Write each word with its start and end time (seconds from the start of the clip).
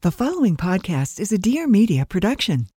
The 0.00 0.12
following 0.12 0.56
podcast 0.56 1.18
is 1.18 1.32
a 1.32 1.38
Dear 1.38 1.66
Media 1.66 2.06
production. 2.06 2.68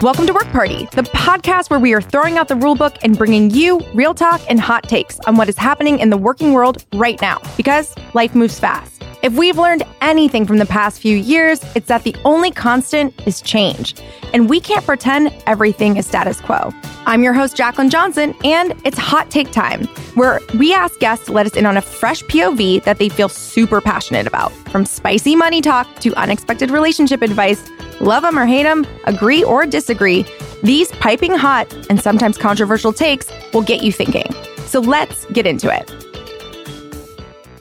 Welcome 0.00 0.26
to 0.26 0.32
Work 0.32 0.46
Party, 0.52 0.88
the 0.92 1.02
podcast 1.02 1.68
where 1.68 1.78
we 1.78 1.92
are 1.92 2.00
throwing 2.00 2.38
out 2.38 2.48
the 2.48 2.54
rulebook 2.54 2.96
and 3.02 3.18
bringing 3.18 3.50
you 3.50 3.80
real 3.92 4.14
talk 4.14 4.40
and 4.48 4.58
hot 4.58 4.84
takes 4.84 5.20
on 5.26 5.36
what 5.36 5.50
is 5.50 5.58
happening 5.58 5.98
in 5.98 6.08
the 6.08 6.16
working 6.16 6.54
world 6.54 6.82
right 6.94 7.20
now, 7.20 7.42
because 7.58 7.94
life 8.14 8.34
moves 8.34 8.58
fast. 8.58 8.95
If 9.26 9.32
we've 9.32 9.58
learned 9.58 9.82
anything 10.02 10.46
from 10.46 10.58
the 10.58 10.66
past 10.66 11.00
few 11.00 11.16
years, 11.16 11.60
it's 11.74 11.88
that 11.88 12.04
the 12.04 12.14
only 12.24 12.52
constant 12.52 13.12
is 13.26 13.40
change. 13.40 13.96
And 14.32 14.48
we 14.48 14.60
can't 14.60 14.86
pretend 14.86 15.34
everything 15.48 15.96
is 15.96 16.06
status 16.06 16.40
quo. 16.40 16.72
I'm 17.06 17.24
your 17.24 17.32
host, 17.32 17.56
Jaclyn 17.56 17.90
Johnson, 17.90 18.36
and 18.44 18.72
it's 18.84 18.96
Hot 18.96 19.28
Take 19.28 19.50
Time, 19.50 19.86
where 20.14 20.38
we 20.56 20.72
ask 20.72 21.00
guests 21.00 21.26
to 21.26 21.32
let 21.32 21.44
us 21.44 21.56
in 21.56 21.66
on 21.66 21.76
a 21.76 21.82
fresh 21.82 22.22
POV 22.22 22.84
that 22.84 22.98
they 22.98 23.08
feel 23.08 23.28
super 23.28 23.80
passionate 23.80 24.28
about. 24.28 24.52
From 24.70 24.86
spicy 24.86 25.34
money 25.34 25.60
talk 25.60 25.92
to 26.02 26.14
unexpected 26.14 26.70
relationship 26.70 27.20
advice, 27.20 27.68
love 28.00 28.22
them 28.22 28.38
or 28.38 28.46
hate 28.46 28.62
them, 28.62 28.86
agree 29.06 29.42
or 29.42 29.66
disagree, 29.66 30.24
these 30.62 30.92
piping 30.92 31.34
hot 31.34 31.66
and 31.90 32.00
sometimes 32.00 32.38
controversial 32.38 32.92
takes 32.92 33.28
will 33.52 33.62
get 33.62 33.82
you 33.82 33.90
thinking. 33.90 34.32
So 34.66 34.78
let's 34.78 35.24
get 35.32 35.48
into 35.48 35.68
it. 35.74 36.05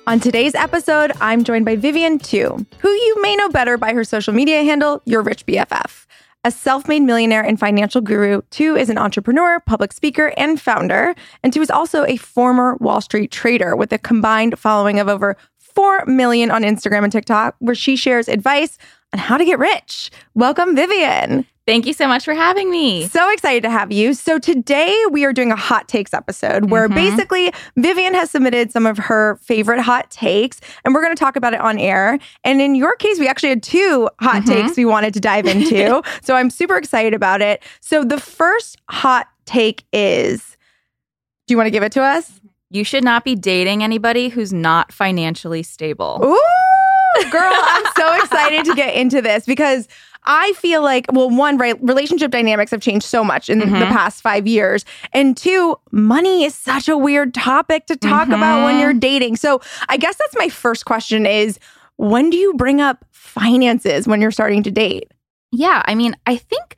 On 0.07 0.19
today's 0.19 0.53
episode, 0.53 1.13
I'm 1.19 1.43
joined 1.43 1.65
by 1.65 1.75
Vivian 1.75 2.19
Tu, 2.19 2.63
who 2.77 2.89
you 2.89 3.21
may 3.23 3.35
know 3.35 3.49
better 3.49 3.75
by 3.75 3.91
her 3.91 4.03
social 4.03 4.33
media 4.33 4.63
handle, 4.63 5.01
Your 5.05 5.23
Rich 5.23 5.47
BFF. 5.47 6.05
A 6.43 6.51
self 6.51 6.87
made 6.87 7.01
millionaire 7.01 7.43
and 7.43 7.59
financial 7.59 8.01
guru, 8.01 8.43
Tu 8.51 8.75
is 8.75 8.91
an 8.91 8.99
entrepreneur, 8.99 9.59
public 9.61 9.91
speaker, 9.91 10.31
and 10.37 10.61
founder. 10.61 11.15
And 11.41 11.51
Tu 11.51 11.59
is 11.59 11.71
also 11.71 12.05
a 12.05 12.17
former 12.17 12.75
Wall 12.75 13.01
Street 13.01 13.31
trader 13.31 13.75
with 13.75 13.91
a 13.91 13.97
combined 13.97 14.59
following 14.59 14.99
of 14.99 15.09
over 15.09 15.37
4 15.57 16.05
million 16.05 16.51
on 16.51 16.61
Instagram 16.61 17.03
and 17.03 17.11
TikTok, 17.11 17.55
where 17.57 17.73
she 17.73 17.95
shares 17.95 18.29
advice 18.29 18.77
on 19.11 19.17
how 19.17 19.37
to 19.37 19.45
get 19.45 19.57
rich. 19.57 20.11
Welcome, 20.35 20.75
Vivian. 20.75 21.47
Thank 21.67 21.87
you 21.87 21.93
so 21.93 22.07
much 22.07 22.23
for 22.25 22.35
having 22.35 22.69
me. 22.69 23.07
So 23.07 23.27
excited 23.31 23.63
to 23.63 23.71
have 23.71 23.91
you. 23.91 24.13
So, 24.13 24.37
today 24.37 24.95
we 25.09 25.25
are 25.25 25.33
doing 25.33 25.51
a 25.51 25.55
hot 25.55 25.87
takes 25.87 26.13
episode 26.13 26.69
where 26.69 26.87
Mhm. 26.87 26.93
basically 26.93 27.51
Vivian 27.75 28.13
has 28.13 28.29
submitted 28.29 28.71
some 28.71 28.85
of 28.85 28.99
her 28.99 29.39
favorite 29.41 29.81
hot 29.81 30.11
takes, 30.11 30.61
and 30.83 30.93
we're 30.93 31.01
going 31.01 31.15
to 31.15 31.19
talk 31.19 31.35
about 31.35 31.55
it 31.55 31.61
on 31.61 31.79
air. 31.79 32.19
And 32.43 32.61
in 32.61 32.75
your 32.75 32.95
case, 32.97 33.17
we 33.19 33.27
actually 33.27 33.49
had 33.49 33.63
two 33.63 34.07
hot 34.21 34.43
Mhm. 34.43 34.45
takes 34.45 34.77
we 34.77 34.85
wanted 34.85 35.15
to 35.15 35.19
dive 35.19 35.47
into. 35.47 36.03
so, 36.23 36.35
I'm 36.35 36.51
super 36.51 36.75
excited 36.77 37.15
about 37.15 37.41
it. 37.41 37.63
So, 37.81 38.03
the 38.03 38.19
first 38.19 38.77
hot 38.89 39.27
take 39.45 39.85
is 39.91 40.57
do 41.47 41.53
you 41.53 41.57
want 41.57 41.67
to 41.67 41.71
give 41.71 41.83
it 41.83 41.91
to 41.93 42.01
us? 42.03 42.31
You 42.69 42.83
should 42.83 43.03
not 43.03 43.23
be 43.23 43.35
dating 43.35 43.83
anybody 43.83 44.29
who's 44.29 44.51
not 44.53 44.91
financially 44.91 45.61
stable. 45.63 46.19
Ooh, 46.23 47.29
girl, 47.31 47.53
I'm 47.55 47.85
so 47.97 48.13
excited 48.15 48.65
to 48.65 48.73
get 48.75 48.95
into 48.95 49.21
this 49.21 49.45
because 49.45 49.87
I 50.27 50.53
feel 50.53 50.81
like, 50.81 51.05
well, 51.11 51.29
one, 51.29 51.57
right, 51.57 51.75
relationship 51.81 52.31
dynamics 52.31 52.71
have 52.71 52.81
changed 52.81 53.05
so 53.05 53.23
much 53.23 53.49
in 53.49 53.59
the 53.59 53.65
Mhm. 53.65 53.89
past 53.91 54.21
five 54.21 54.47
years. 54.47 54.85
And 55.13 55.35
two, 55.37 55.75
money 55.91 56.43
is 56.45 56.55
such 56.55 56.87
a 56.89 56.97
weird 56.97 57.33
topic 57.33 57.85
to 57.87 57.95
talk 57.95 58.29
about 58.29 58.63
when 58.63 58.75
Mhm. 58.75 58.79
you're 58.81 58.93
dating. 58.93 59.35
So 59.37 59.61
I 59.89 59.97
guess 59.97 60.15
that's 60.17 60.35
my 60.37 60.49
first 60.49 60.85
question 60.85 61.25
is 61.25 61.59
when 61.97 62.29
do 62.29 62.37
you 62.37 62.53
bring 62.55 62.81
up 62.81 63.05
finances 63.11 64.07
when 64.07 64.21
you're 64.21 64.31
starting 64.31 64.63
to 64.63 64.71
date? 64.71 65.11
Yeah, 65.51 65.81
I 65.85 65.95
mean, 65.95 66.15
I 66.25 66.35
think 66.37 66.75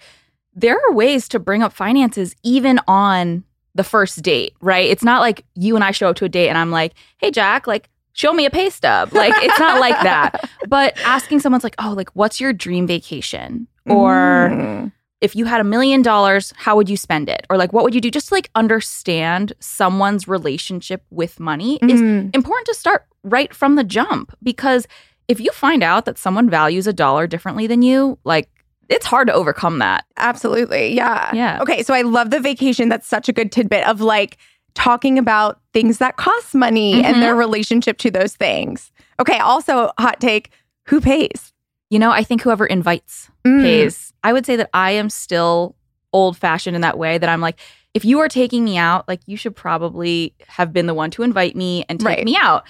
there 0.53 0.75
are 0.77 0.93
ways 0.93 1.27
to 1.29 1.39
bring 1.39 1.63
up 1.63 1.71
finances 1.73 2.35
even 2.43 2.79
on 2.87 3.43
the 3.75 3.83
first 3.83 4.21
date, 4.23 4.53
right? 4.61 4.89
It's 4.89 5.03
not 5.03 5.21
like 5.21 5.45
you 5.55 5.75
and 5.75 5.83
I 5.83 5.91
show 5.91 6.09
up 6.09 6.15
to 6.17 6.25
a 6.25 6.29
date 6.29 6.49
and 6.49 6.57
I'm 6.57 6.71
like, 6.71 6.93
hey, 7.19 7.29
Jack, 7.31 7.67
like, 7.67 7.89
show 8.17 8.33
me 8.33 8.45
a 8.45 8.49
pay 8.49 8.69
stub. 8.69 9.13
Like, 9.13 9.33
it's 9.37 9.59
not 9.59 9.79
like 9.79 9.95
that. 10.03 10.49
But 10.67 10.97
asking 11.05 11.39
someone's 11.39 11.63
like, 11.63 11.75
oh, 11.79 11.93
like, 11.95 12.09
what's 12.13 12.41
your 12.41 12.51
dream 12.51 12.87
vacation? 12.87 13.67
Or 13.85 14.49
Mm. 14.51 14.91
if 15.21 15.33
you 15.35 15.45
had 15.45 15.61
a 15.61 15.63
million 15.63 16.01
dollars, 16.01 16.51
how 16.57 16.75
would 16.75 16.89
you 16.89 16.97
spend 16.97 17.29
it? 17.29 17.45
Or 17.49 17.55
like, 17.57 17.71
what 17.71 17.83
would 17.85 17.95
you 17.95 18.01
do? 18.01 18.11
Just 18.11 18.27
to, 18.29 18.33
like 18.33 18.49
understand 18.55 19.53
someone's 19.59 20.27
relationship 20.27 21.03
with 21.09 21.39
money 21.39 21.79
is 21.81 22.01
Mm. 22.01 22.35
important 22.35 22.67
to 22.67 22.73
start 22.73 23.05
right 23.23 23.53
from 23.53 23.75
the 23.75 23.83
jump 23.83 24.35
because 24.43 24.87
if 25.27 25.39
you 25.39 25.51
find 25.51 25.83
out 25.83 26.05
that 26.05 26.17
someone 26.17 26.49
values 26.49 26.87
a 26.87 26.93
dollar 26.93 27.27
differently 27.27 27.67
than 27.67 27.81
you, 27.81 28.17
like 28.25 28.49
it's 28.89 29.05
hard 29.05 29.27
to 29.27 29.33
overcome 29.33 29.79
that. 29.79 30.05
Absolutely. 30.17 30.93
Yeah. 30.95 31.29
Yeah. 31.33 31.59
Okay. 31.61 31.83
So 31.83 31.93
I 31.93 32.01
love 32.03 32.29
the 32.29 32.39
vacation. 32.39 32.87
That's 32.89 33.07
such 33.07 33.27
a 33.29 33.33
good 33.33 33.51
tidbit 33.51 33.85
of 33.85 33.99
like 34.01 34.37
talking 34.77 35.17
about 35.17 35.59
things 35.73 35.97
that 35.97 36.17
cost 36.17 36.53
money 36.53 37.01
Mhm. 37.01 37.03
and 37.05 37.23
their 37.23 37.35
relationship 37.35 37.97
to 37.99 38.11
those 38.11 38.35
things. 38.35 38.91
Okay. 39.19 39.39
Also, 39.39 39.91
hot 39.99 40.19
take 40.19 40.51
who 40.87 41.01
pays? 41.01 41.51
You 41.89 41.97
know, 41.99 42.11
I 42.11 42.23
think 42.23 42.41
whoever 42.43 42.65
invites 42.65 43.29
Mm. 43.43 43.61
pays. 43.61 44.13
I 44.23 44.33
would 44.33 44.45
say 44.45 44.55
that 44.55 44.69
I 44.73 44.91
am 44.91 45.09
still 45.09 45.75
old 46.13 46.37
fashioned 46.37 46.75
in 46.75 46.81
that 46.81 46.97
way 46.97 47.17
that 47.17 47.27
I'm 47.29 47.41
like, 47.41 47.59
if 47.93 48.05
you 48.05 48.19
are 48.19 48.27
taking 48.29 48.63
me 48.63 48.77
out, 48.77 49.07
like 49.07 49.21
you 49.25 49.35
should 49.35 49.55
probably 49.55 50.33
have 50.47 50.71
been 50.71 50.85
the 50.85 50.93
one 50.93 51.09
to 51.11 51.23
invite 51.23 51.55
me 51.55 51.83
and 51.89 51.99
take 51.99 52.05
Right. 52.07 52.25
me 52.25 52.37
out. 52.39 52.63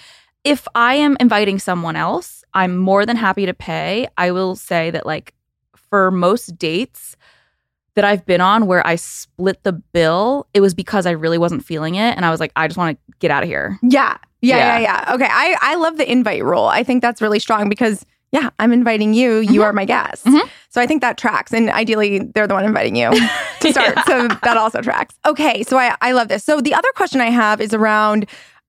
If 0.44 0.66
I 0.74 0.94
am 0.94 1.16
inviting 1.20 1.58
someone 1.58 1.94
else, 1.96 2.42
I'm 2.54 2.78
more 2.78 3.04
than 3.04 3.16
happy 3.16 3.44
to 3.44 3.52
pay. 3.52 4.08
I 4.16 4.30
will 4.30 4.56
say 4.56 4.90
that, 4.92 5.04
like, 5.04 5.34
for 5.90 6.10
most 6.10 6.56
dates 6.58 7.16
that 7.98 8.04
I've 8.04 8.24
been 8.24 8.40
on 8.40 8.66
where 8.68 8.86
I 8.86 8.94
split 8.94 9.64
the 9.64 9.72
bill, 9.72 10.46
it 10.54 10.60
was 10.60 10.72
because 10.72 11.04
I 11.04 11.10
really 11.10 11.36
wasn't 11.36 11.64
feeling 11.64 11.96
it. 11.96 12.14
And 12.16 12.24
I 12.24 12.30
was 12.30 12.38
like, 12.38 12.52
I 12.54 12.68
just 12.68 12.78
want 12.78 12.96
to 12.96 13.14
get 13.18 13.32
out 13.32 13.42
of 13.42 13.48
here. 13.48 13.76
Yeah. 13.82 14.16
Yeah. 14.40 14.56
Yeah. 14.56 14.78
Yeah. 14.78 15.04
Yeah. 15.08 15.14
Okay. 15.14 15.28
I, 15.28 15.56
I 15.60 15.74
love 15.74 15.96
the 15.98 16.08
invite 16.10 16.44
rule. 16.44 16.64
I 16.64 16.84
think 16.84 17.02
that's 17.02 17.20
really 17.20 17.40
strong 17.40 17.68
because, 17.68 18.06
yeah, 18.30 18.50
I'm 18.60 18.72
inviting 18.72 19.14
you. 19.14 19.38
You 19.38 19.60
Mhm. 19.60 19.64
are 19.64 19.72
my 19.72 19.84
guest. 19.84 20.24
Mhm. 20.26 20.48
So 20.68 20.80
I 20.80 20.86
think 20.86 21.00
that 21.00 21.18
tracks. 21.18 21.52
And 21.52 21.70
ideally, 21.70 22.20
they're 22.20 22.46
the 22.46 22.54
one 22.54 22.64
inviting 22.64 22.94
you 22.94 23.10
to 23.60 23.72
start. 23.72 23.96
Yeah. 23.96 24.04
So 24.04 24.28
that 24.28 24.56
also 24.56 24.80
tracks. 24.80 25.16
Okay. 25.26 25.64
So 25.64 25.76
I, 25.76 25.96
I 26.00 26.12
love 26.12 26.28
this. 26.28 26.44
So 26.44 26.60
the 26.60 26.74
other 26.74 26.88
question 26.94 27.20
I 27.20 27.30
have 27.30 27.60
is 27.60 27.74
around 27.74 28.26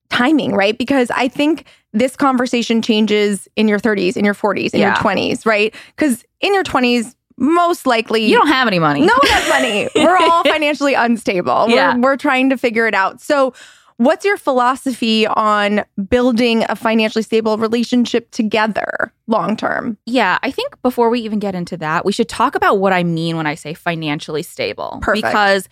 timing, 0.10 0.54
right? 0.54 0.76
Because 0.76 1.12
I 1.12 1.28
think 1.28 1.66
this 1.94 2.16
conversation 2.16 2.82
changes 2.82 3.48
in 3.56 3.68
your 3.68 3.80
30s, 3.80 4.18
in 4.18 4.26
your 4.26 4.34
40s, 4.34 4.74
in 4.74 4.80
your 4.82 4.94
20s, 4.94 5.46
right? 5.46 5.74
Because 5.96 6.24
in 6.42 6.54
your 6.54 6.64
20s, 6.64 7.14
most 7.40 7.86
likely 7.86 8.26
You 8.26 8.38
don't 8.38 8.48
have 8.48 8.68
any 8.68 8.80
money. 8.80 9.02
no 9.02 9.14
one 9.14 9.32
has 9.32 9.50
money. 9.50 9.90
We're 9.96 10.18
all 10.18 10.44
financially 10.44 10.94
unstable. 10.94 11.70
Yeah. 11.70 11.96
We're, 11.96 12.02
we're 12.02 12.18
trying 12.18 12.50
to 12.50 12.58
figure 12.58 12.88
it 12.88 12.94
out. 12.94 13.22
So, 13.22 13.54
what's 13.98 14.24
your 14.24 14.38
philosophy 14.38 15.28
on 15.28 15.84
building 16.10 16.66
a 16.70 16.76
financially 16.76 17.24
stable 17.24 17.58
relationship 17.58 18.32
together 18.32 19.12
long 19.28 19.58
term? 19.58 19.98
Yeah, 20.06 20.38
I 20.42 20.52
think 20.52 20.82
before 20.82 21.10
we 21.10 21.20
even 21.22 21.40
get 21.40 21.56
into 21.56 21.76
that, 21.78 22.06
we 22.06 22.12
should 22.12 22.30
talk 22.30 22.56
about 22.56 22.80
what 22.80 22.94
I 22.94 23.04
mean 23.04 23.36
when 23.38 23.48
I 23.48 23.56
say 23.56 23.74
financially 23.74 24.44
stable. 24.44 25.00
Perfect. 25.02 25.28
Because 25.28 25.70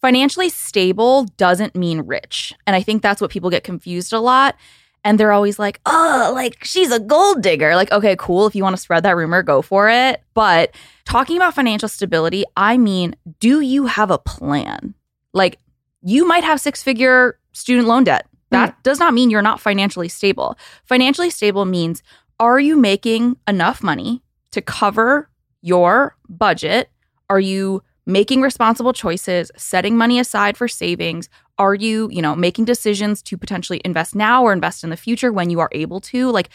financially 0.00 0.48
stable 0.48 1.24
doesn't 1.36 1.74
mean 1.74 2.00
rich. 2.02 2.54
And 2.66 2.74
I 2.76 2.82
think 2.82 3.02
that's 3.02 3.20
what 3.20 3.30
people 3.30 3.50
get 3.50 3.64
confused 3.64 4.12
a 4.12 4.20
lot. 4.20 4.56
And 5.02 5.18
they're 5.18 5.32
always 5.32 5.58
like, 5.58 5.80
oh, 5.86 6.30
like 6.34 6.62
she's 6.64 6.92
a 6.92 7.00
gold 7.00 7.42
digger. 7.42 7.74
Like, 7.74 7.90
okay, 7.90 8.16
cool. 8.18 8.46
If 8.46 8.54
you 8.54 8.62
want 8.62 8.76
to 8.76 8.82
spread 8.82 9.02
that 9.04 9.16
rumor, 9.16 9.42
go 9.42 9.62
for 9.62 9.88
it. 9.88 10.22
But 10.34 10.74
talking 11.04 11.36
about 11.36 11.54
financial 11.54 11.88
stability, 11.88 12.44
I 12.56 12.76
mean, 12.76 13.16
do 13.38 13.60
you 13.60 13.86
have 13.86 14.10
a 14.10 14.18
plan? 14.18 14.94
Like, 15.32 15.58
you 16.02 16.26
might 16.26 16.44
have 16.44 16.60
six 16.60 16.82
figure 16.82 17.38
student 17.52 17.88
loan 17.88 18.04
debt. 18.04 18.26
Mm. 18.26 18.36
That 18.50 18.82
does 18.82 18.98
not 18.98 19.14
mean 19.14 19.30
you're 19.30 19.42
not 19.42 19.60
financially 19.60 20.08
stable. 20.08 20.58
Financially 20.84 21.30
stable 21.30 21.64
means 21.64 22.02
are 22.38 22.60
you 22.60 22.76
making 22.76 23.36
enough 23.46 23.82
money 23.82 24.22
to 24.52 24.62
cover 24.62 25.28
your 25.60 26.16
budget? 26.28 26.90
Are 27.28 27.40
you 27.40 27.82
making 28.06 28.40
responsible 28.40 28.92
choices, 28.92 29.50
setting 29.56 29.96
money 29.96 30.18
aside 30.18 30.56
for 30.56 30.68
savings? 30.68 31.28
Are 31.60 31.74
you, 31.74 32.08
you 32.10 32.22
know, 32.22 32.34
making 32.34 32.64
decisions 32.64 33.22
to 33.22 33.36
potentially 33.36 33.80
invest 33.84 34.14
now 34.16 34.42
or 34.42 34.52
invest 34.52 34.82
in 34.82 34.90
the 34.90 34.96
future 34.96 35.30
when 35.30 35.50
you 35.50 35.60
are 35.60 35.68
able 35.72 36.00
to? 36.00 36.30
Like 36.30 36.48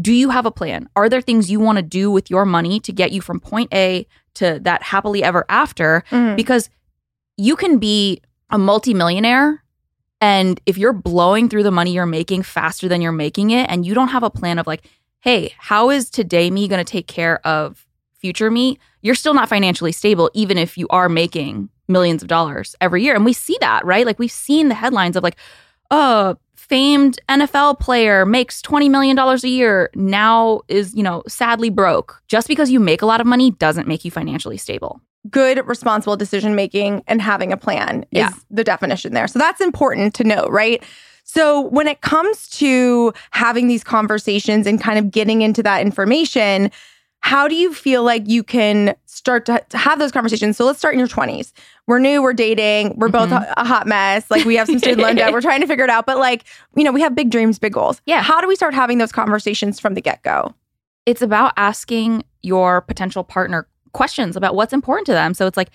do 0.00 0.12
you 0.12 0.30
have 0.30 0.44
a 0.46 0.50
plan? 0.50 0.88
Are 0.96 1.08
there 1.08 1.20
things 1.20 1.50
you 1.50 1.60
want 1.60 1.76
to 1.76 1.82
do 1.82 2.10
with 2.10 2.28
your 2.28 2.44
money 2.44 2.80
to 2.80 2.92
get 2.92 3.12
you 3.12 3.20
from 3.20 3.38
point 3.38 3.72
A 3.72 4.06
to 4.34 4.58
that 4.62 4.82
happily 4.82 5.22
ever 5.22 5.44
after? 5.48 6.02
Mhm. 6.10 6.34
Because 6.34 6.68
you 7.36 7.54
can 7.54 7.78
be 7.78 8.20
a 8.50 8.58
multimillionaire 8.58 9.62
and 10.20 10.60
if 10.66 10.78
you're 10.78 10.92
blowing 10.92 11.48
through 11.48 11.62
the 11.62 11.70
money 11.70 11.92
you're 11.92 12.06
making 12.06 12.42
faster 12.42 12.88
than 12.88 13.02
you're 13.02 13.12
making 13.12 13.50
it 13.50 13.68
and 13.70 13.84
you 13.86 13.94
don't 13.94 14.08
have 14.08 14.22
a 14.22 14.30
plan 14.30 14.58
of 14.58 14.66
like, 14.66 14.88
hey, 15.20 15.54
how 15.58 15.90
is 15.90 16.10
today 16.10 16.50
me 16.50 16.66
going 16.68 16.84
to 16.84 16.90
take 16.90 17.06
care 17.06 17.44
of 17.46 17.86
future 18.20 18.50
me? 18.50 18.78
You're 19.02 19.14
still 19.14 19.34
not 19.34 19.48
financially 19.48 19.92
stable 19.92 20.30
even 20.34 20.58
if 20.58 20.76
you 20.76 20.86
are 20.90 21.08
making 21.08 21.68
millions 21.88 22.22
of 22.22 22.28
dollars 22.28 22.74
every 22.80 23.02
year. 23.02 23.14
And 23.14 23.24
we 23.24 23.32
see 23.32 23.56
that, 23.60 23.84
right? 23.84 24.06
Like 24.06 24.18
we've 24.18 24.30
seen 24.32 24.68
the 24.68 24.74
headlines 24.74 25.16
of 25.16 25.22
like, 25.22 25.36
oh, 25.90 26.36
famed 26.54 27.18
NFL 27.28 27.78
player 27.78 28.24
makes 28.24 28.62
$20 28.62 28.88
million 28.90 29.18
a 29.18 29.36
year, 29.46 29.90
now 29.94 30.62
is, 30.68 30.94
you 30.94 31.02
know, 31.02 31.22
sadly 31.28 31.68
broke. 31.68 32.22
Just 32.26 32.48
because 32.48 32.70
you 32.70 32.80
make 32.80 33.02
a 33.02 33.06
lot 33.06 33.20
of 33.20 33.26
money 33.26 33.50
doesn't 33.50 33.86
make 33.86 34.04
you 34.04 34.10
financially 34.10 34.56
stable. 34.56 35.00
good 35.30 35.66
responsible 35.66 36.16
decision 36.16 36.54
making 36.54 37.02
and 37.06 37.20
having 37.22 37.50
a 37.52 37.56
plan 37.56 38.04
Yeah. 38.10 38.28
is 38.28 38.44
the 38.50 38.64
definition 38.64 39.14
there. 39.14 39.26
So 39.26 39.38
that's 39.38 39.60
important 39.60 40.14
to 40.16 40.24
know, 40.24 40.46
right? 40.48 40.82
So 41.24 41.62
when 41.68 41.86
it 41.88 42.02
comes 42.02 42.48
to 42.58 43.14
having 43.30 43.66
these 43.66 43.82
conversations 43.82 44.66
and 44.66 44.78
kind 44.80 44.98
of 44.98 45.10
getting 45.10 45.40
into 45.40 45.62
that 45.62 45.80
information, 45.80 46.70
how 47.24 47.48
do 47.48 47.54
you 47.54 47.72
feel 47.72 48.02
like 48.02 48.28
you 48.28 48.42
can 48.42 48.94
start 49.06 49.46
to, 49.46 49.64
to 49.70 49.78
have 49.78 49.98
those 49.98 50.12
conversations? 50.12 50.58
So 50.58 50.66
let's 50.66 50.78
start 50.78 50.92
in 50.92 50.98
your 50.98 51.08
20s. 51.08 51.52
We're 51.86 51.98
new, 51.98 52.20
we're 52.22 52.34
dating, 52.34 52.96
we're 52.98 53.08
both 53.08 53.30
Mhm. 53.30 53.42
a, 53.56 53.60
a 53.62 53.64
hot 53.64 53.86
mess. 53.86 54.30
Like 54.30 54.44
we 54.44 54.56
have 54.56 54.66
some 54.66 54.78
student 54.78 55.00
loan 55.00 55.16
debt, 55.16 55.32
we're 55.32 55.40
trying 55.40 55.62
to 55.62 55.66
figure 55.66 55.84
it 55.84 55.90
out. 55.90 56.04
But 56.04 56.18
like, 56.18 56.44
you 56.76 56.84
know, 56.84 56.92
we 56.92 57.00
have 57.00 57.14
big 57.14 57.30
dreams, 57.30 57.58
big 57.58 57.72
goals. 57.72 58.02
Yeah. 58.04 58.20
How 58.20 58.42
do 58.42 58.46
we 58.46 58.54
start 58.56 58.74
having 58.74 58.98
those 58.98 59.10
conversations 59.10 59.80
from 59.80 59.94
the 59.94 60.02
get 60.02 60.22
go? 60.22 60.54
It's 61.06 61.22
about 61.22 61.54
asking 61.56 62.24
your 62.42 62.82
potential 62.82 63.24
partner 63.24 63.66
questions 63.94 64.36
about 64.36 64.54
what's 64.54 64.74
important 64.74 65.06
to 65.06 65.12
them. 65.12 65.32
So 65.32 65.46
it's 65.46 65.56
like, 65.56 65.70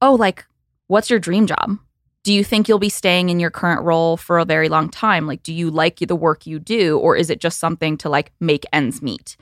oh, 0.00 0.14
like, 0.14 0.46
what's 0.86 1.10
your 1.10 1.18
dream 1.18 1.46
job? 1.46 1.78
Do 2.24 2.32
you 2.32 2.42
think 2.42 2.68
you'll 2.68 2.78
be 2.78 2.88
staying 2.88 3.28
in 3.28 3.38
your 3.38 3.50
current 3.50 3.82
role 3.82 4.16
for 4.16 4.38
a 4.38 4.44
very 4.44 4.68
long 4.68 4.88
time? 4.88 5.26
Like, 5.26 5.42
do 5.42 5.52
you 5.52 5.70
like 5.70 5.98
the 5.98 6.16
work 6.16 6.46
you 6.46 6.58
do, 6.58 6.98
or 6.98 7.16
is 7.16 7.30
it 7.30 7.38
just 7.38 7.58
something 7.58 7.96
to 7.98 8.08
like 8.08 8.32
make 8.40 8.64
ends 8.72 9.02
meet? 9.02 9.36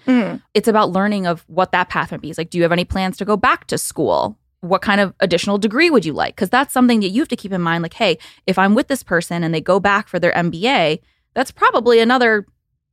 it's 0.52 0.68
about 0.68 0.90
learning 0.90 1.26
of 1.26 1.44
what 1.46 1.72
that 1.72 1.88
path 1.88 2.10
might 2.10 2.20
be. 2.20 2.28
It's 2.28 2.38
like, 2.38 2.50
do 2.50 2.58
you 2.58 2.62
have 2.62 2.72
any 2.72 2.84
plans 2.84 3.16
to 3.18 3.24
go 3.24 3.36
back 3.36 3.66
to 3.68 3.78
school? 3.78 4.36
What 4.60 4.82
kind 4.82 5.00
of 5.00 5.14
additional 5.20 5.58
degree 5.58 5.90
would 5.90 6.04
you 6.04 6.12
like? 6.12 6.34
Because 6.36 6.50
that's 6.50 6.72
something 6.72 7.00
that 7.00 7.08
you 7.08 7.20
have 7.20 7.28
to 7.28 7.36
keep 7.36 7.52
in 7.52 7.62
mind. 7.62 7.82
Like, 7.82 7.94
hey, 7.94 8.18
if 8.46 8.58
I'm 8.58 8.74
with 8.74 8.88
this 8.88 9.02
person 9.02 9.42
and 9.42 9.54
they 9.54 9.60
go 9.60 9.80
back 9.80 10.08
for 10.08 10.18
their 10.18 10.32
MBA, 10.32 11.00
that's 11.34 11.50
probably 11.50 12.00
another 12.00 12.46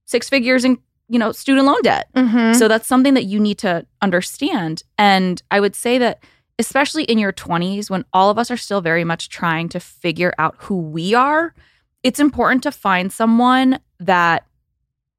six 0.05 0.29
figures 0.29 0.65
in 0.65 0.77
you 1.09 1.19
know 1.19 1.31
student 1.31 1.65
loan 1.65 1.81
debt. 1.81 2.07
Mm-hmm. 2.15 2.53
So 2.53 2.67
that's 2.67 2.87
something 2.87 3.15
that 3.15 3.25
you 3.25 3.39
need 3.39 3.57
to 3.59 3.85
understand. 4.01 4.83
And 4.97 5.41
I 5.51 5.59
would 5.59 5.75
say 5.75 5.97
that, 5.97 6.23
especially 6.59 7.05
in 7.05 7.17
your 7.17 7.33
20s, 7.33 7.89
when 7.89 8.05
all 8.13 8.29
of 8.29 8.37
us 8.37 8.51
are 8.51 8.57
still 8.57 8.81
very 8.81 9.03
much 9.03 9.29
trying 9.29 9.69
to 9.69 9.79
figure 9.79 10.33
out 10.37 10.55
who 10.59 10.77
we 10.77 11.13
are, 11.15 11.55
it's 12.03 12.19
important 12.19 12.61
to 12.63 12.71
find 12.71 13.11
someone 13.11 13.79
that 13.99 14.45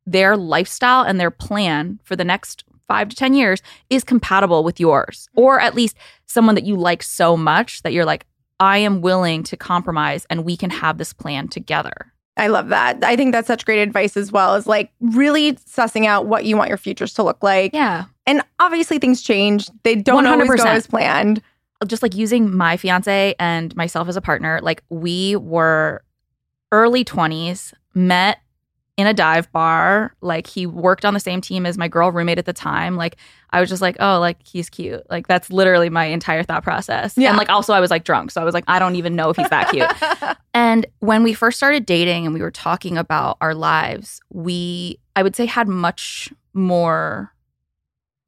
their 0.07 0.37
lifestyle 0.37 1.03
and 1.03 1.19
their 1.19 1.31
plan 1.31 1.99
for 2.05 2.15
the 2.15 2.25
next 2.25 2.65
five 2.87 3.09
to 3.09 3.17
10 3.17 3.35
years 3.35 3.63
is 3.89 4.05
compatible 4.05 4.63
with 4.65 4.79
yours, 4.79 5.29
mm-hmm. 5.31 5.41
or 5.41 5.61
at 5.61 5.75
least 5.75 5.97
someone 6.27 6.55
that 6.55 6.65
you 6.65 6.77
like 6.77 7.03
so 7.03 7.37
much 7.37 7.83
that 7.83 7.93
you're 7.93 8.05
like, 8.05 8.27
I 8.59 8.79
am 8.79 9.01
willing 9.01 9.43
to 9.45 9.57
compromise 9.57 10.27
and 10.29 10.45
we 10.45 10.57
can 10.57 10.71
have 10.71 10.99
this 10.99 11.13
plan 11.13 11.49
together. 11.49 12.13
I 12.37 12.49
love 12.49 12.69
that. 12.69 13.03
I 13.05 13.17
think 13.17 13.33
that's 13.33 13.47
such 13.47 13.65
great 13.65 13.83
advice 13.83 14.17
as 14.17 14.33
well 14.33 14.55
as 14.55 14.67
like 14.67 14.91
really 15.01 15.55
sussing 15.55 16.07
out 16.07 16.27
what 16.27 16.45
you 16.45 16.57
want 16.57 16.69
your 16.69 16.79
futures 16.79 17.13
to 17.15 17.23
look 17.23 17.43
like. 17.43 17.73
Yeah. 17.75 18.05
And 18.31 18.43
obviously 18.61 19.01
things 19.01 19.23
change. 19.23 19.69
They 19.83 19.97
don't 19.97 20.25
always 20.25 20.49
go 20.49 20.55
100%. 20.55 20.67
as 20.67 20.87
planned. 20.87 21.43
just 21.89 22.01
like 22.01 22.15
using 22.15 22.57
my 22.57 22.77
fiance 22.77 23.35
and 23.41 23.75
myself 23.75 24.07
as 24.07 24.15
a 24.15 24.21
partner, 24.21 24.61
like 24.63 24.85
we 24.89 25.35
were 25.35 26.05
early 26.71 27.05
20s, 27.05 27.73
met 27.93 28.39
in 28.97 29.09
a 29.09 29.15
dive 29.15 29.51
bar. 29.51 30.15
Like 30.21 30.47
he 30.47 30.65
worked 30.65 31.05
on 31.05 31.13
the 31.13 31.19
same 31.19 31.41
team 31.41 31.67
as 31.67 31.77
my 31.77 31.89
girl 31.89 32.13
roommate 32.13 32.39
at 32.39 32.45
the 32.45 32.53
time. 32.53 32.95
Like 32.95 33.17
I 33.51 33.59
was 33.59 33.69
just 33.69 33.83
like, 33.83 33.97
oh, 33.99 34.21
like 34.21 34.47
he's 34.47 34.71
cute. 34.71 35.03
Like 35.11 35.27
that's 35.27 35.51
literally 35.51 35.91
my 35.91 36.05
entire 36.05 36.45
thought 36.45 36.63
process. 36.63 37.19
Yeah. 37.19 37.31
And 37.31 37.37
like 37.37 37.49
also 37.49 37.73
I 37.73 37.81
was 37.81 37.91
like 37.91 38.05
drunk. 38.05 38.31
So 38.31 38.41
I 38.41 38.45
was 38.45 38.55
like, 38.55 38.65
I 38.69 38.79
don't 38.79 38.95
even 38.95 39.17
know 39.17 39.31
if 39.31 39.37
he's 39.37 39.49
that 39.49 39.71
cute. 39.71 39.91
And 40.53 40.85
when 40.99 41.23
we 41.23 41.33
first 41.33 41.59
started 41.59 41.87
dating 41.87 42.27
and 42.27 42.35
we 42.35 42.43
were 42.43 42.51
talking 42.51 42.99
about 42.99 43.37
our 43.41 43.55
lives, 43.55 44.21
we, 44.31 44.99
I 45.15 45.23
would 45.23 45.37
say, 45.37 45.47
had 45.47 45.69
much 45.69 46.33
more 46.55 47.33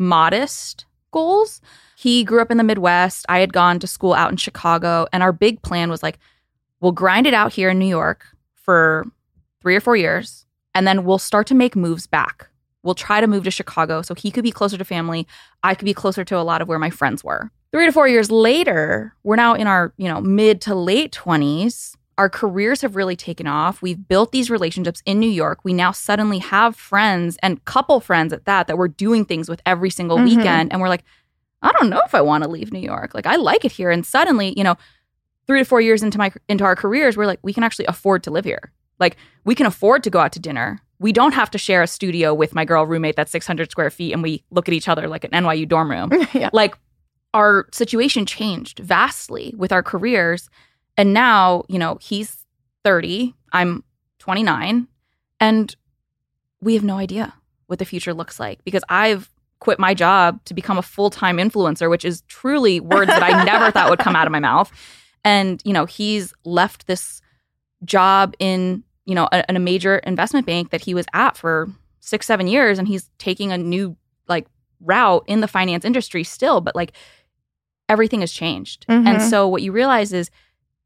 modest 0.03 0.85
goals. 1.13 1.61
He 1.97 2.25
grew 2.25 2.43
up 2.43 2.51
in 2.51 2.57
the 2.57 2.65
Midwest. 2.65 3.25
I 3.29 3.39
had 3.39 3.53
gone 3.53 3.79
to 3.79 3.87
school 3.87 4.13
out 4.13 4.31
in 4.31 4.37
Chicago. 4.37 5.07
And 5.13 5.23
our 5.23 5.33
big 5.33 5.63
plan 5.63 5.89
was 5.89 6.03
like, 6.03 6.19
we'll 6.81 6.93
grind 6.93 7.27
it 7.27 7.35
out 7.35 7.53
here 7.53 7.71
in 7.71 7.79
New 7.79 7.87
York 7.87 8.27
for 8.55 9.07
three 9.61 9.77
or 9.77 9.81
four 9.81 9.97
years. 9.97 10.45
And 10.75 10.87
then 10.87 11.05
we'll 11.05 11.19
start 11.19 11.47
to 11.49 11.55
make 11.55 11.77
moves 11.77 12.07
back. 12.07 12.49
We'll 12.83 12.95
try 12.95 13.21
to 13.21 13.27
move 13.27 13.45
to 13.45 13.51
Chicago 13.51 14.03
so 14.03 14.15
he 14.15 14.31
could 14.31 14.43
be 14.43 14.51
closer 14.51 14.77
to 14.77 14.85
family. 14.85 15.27
I 15.63 15.75
could 15.75 15.85
be 15.85 15.95
closer 15.95 16.25
to 16.25 16.37
a 16.37 16.43
lot 16.43 16.61
of 16.61 16.69
where 16.69 16.79
my 16.79 16.91
friends 16.91 17.23
were. 17.23 17.51
Three 17.71 17.87
to 17.87 17.93
four 17.93 18.09
years 18.09 18.31
later, 18.31 19.15
we're 19.23 19.37
now 19.37 19.55
in 19.55 19.67
our, 19.67 19.95
you 19.97 20.09
know, 20.09 20.21
mid 20.21 20.61
to 20.63 20.75
late 20.75 21.13
20s. 21.13 21.97
Our 22.19 22.29
careers 22.29 22.83
have 22.83 22.95
really 22.97 23.17
taken 23.17 23.47
off. 23.47 23.81
We've 23.83 24.07
built 24.07 24.33
these 24.33 24.51
relationships 24.51 25.03
in 25.07 25.19
New 25.19 25.31
York. 25.31 25.61
We 25.65 25.73
now 25.73 25.93
suddenly 25.93 26.39
have 26.39 26.77
friends 26.77 27.39
and 27.43 27.65
couple 27.65 28.01
friends 28.01 28.33
at 28.33 28.45
that 28.45 28.67
that 28.67 28.77
we're 28.77 28.89
doing 28.89 29.25
things 29.25 29.49
with 29.49 29.63
every 29.65 29.91
single 29.91 30.19
Mhm. 30.19 30.25
weekend. 30.25 30.73
And 30.73 30.81
we're 30.83 30.89
like, 30.91 31.05
I 31.63 31.73
don't 31.73 31.89
know 31.91 32.03
if 32.05 32.15
I 32.15 32.21
want 32.21 32.45
to 32.45 32.51
leave 32.51 32.73
New 32.73 32.81
York. 32.81 33.15
Like 33.15 33.27
I 33.27 33.37
like 33.37 33.65
it 33.65 33.73
here. 33.73 33.91
And 33.91 34.05
suddenly, 34.05 34.53
you 34.57 34.65
know, 34.65 34.77
three 35.47 35.59
to 35.61 35.65
four 35.65 35.81
years 35.81 36.03
into 36.03 36.19
my 36.19 36.31
into 36.49 36.65
our 36.65 36.77
careers, 36.77 37.17
we're 37.17 37.27
like, 37.27 37.41
we 37.43 37.53
can 37.53 37.63
actually 37.65 37.87
afford 37.87 38.23
to 38.25 38.31
live 38.31 38.45
here. 38.45 38.73
Like 39.01 39.17
we 39.45 39.55
can 39.55 39.67
afford 39.67 40.03
to 40.05 40.11
go 40.11 40.19
out 40.21 40.33
to 40.33 40.39
dinner. 40.41 40.81
We 40.99 41.13
don't 41.13 41.33
have 41.33 41.51
to 41.53 41.59
share 41.59 41.83
a 41.83 41.87
studio 41.87 42.35
with 42.35 42.55
my 42.55 42.65
girl 42.65 42.87
roommate 42.87 43.17
that's 43.17 43.33
600 43.33 43.71
square 43.71 43.91
feet 43.91 44.13
and 44.13 44.23
we 44.23 44.45
look 44.51 44.69
at 44.69 44.75
each 44.75 44.87
other 44.89 45.09
like 45.09 45.25
an 45.25 45.31
NYU 45.31 45.67
dorm 45.67 45.91
room. 45.91 46.11
yeah. 46.35 46.51
like 46.53 46.77
our 47.35 47.67
situation 47.73 48.27
changed 48.27 48.79
vastly 48.81 49.55
with 49.57 49.73
our 49.73 49.83
careers. 49.83 50.49
And 50.97 51.13
now, 51.15 51.65
you 51.69 51.79
know, 51.79 51.99
he's 52.01 52.45
30, 52.85 53.35
I'm 53.53 53.83
29, 54.19 54.89
and 55.41 55.77
we 56.61 56.75
have 56.75 56.85
no 56.85 56.97
idea 56.99 57.35
what 57.67 57.79
the 57.79 57.85
future 57.85 58.13
looks 58.15 58.39
like 58.39 58.63
because 58.65 58.83
I've 58.89 59.31
quit 59.59 59.79
my 59.79 59.95
job 59.95 60.45
to 60.45 60.55
become 60.55 60.77
a 60.79 60.83
full-time 60.83 61.37
influencer, 61.39 61.89
which 61.89 62.05
is 62.05 62.23
truly 62.23 62.81
words 62.81 63.09
that 63.09 63.23
I 63.23 63.45
never 63.45 63.71
thought 63.71 63.89
would 63.91 64.01
come 64.01 64.17
out 64.17 64.27
of 64.27 64.33
my 64.33 64.41
mouth. 64.41 64.71
And, 65.25 65.63
you 65.65 65.73
know, 65.73 65.87
he's 65.87 66.35
left 66.45 66.87
this 66.89 67.21
job 67.85 68.35
in, 68.39 68.83
you 69.07 69.15
know, 69.15 69.29
a, 69.33 69.45
in 69.49 69.57
a 69.57 69.61
major 69.61 69.99
investment 69.99 70.47
bank 70.47 70.71
that 70.71 70.83
he 70.83 70.95
was 70.95 71.07
at 71.15 71.37
for 71.37 71.69
six, 72.01 72.27
seven 72.27 72.49
years, 72.49 72.79
and 72.79 72.89
he's 72.89 73.09
taking 73.19 73.53
a 73.53 73.59
new 73.59 73.97
like 74.29 74.47
route 74.81 75.25
in 75.29 75.41
the 75.41 75.49
finance 75.49 75.85
industry 75.85 76.25
still, 76.25 76.61
but 76.61 76.75
like 76.75 76.93
everything 77.89 78.21
has 78.21 78.33
changed. 78.33 78.85
And 78.89 79.07
Mhm. 79.07 79.31
so 79.31 79.47
what 79.49 79.63
you 79.63 79.71
realize 79.73 80.13
is 80.13 80.31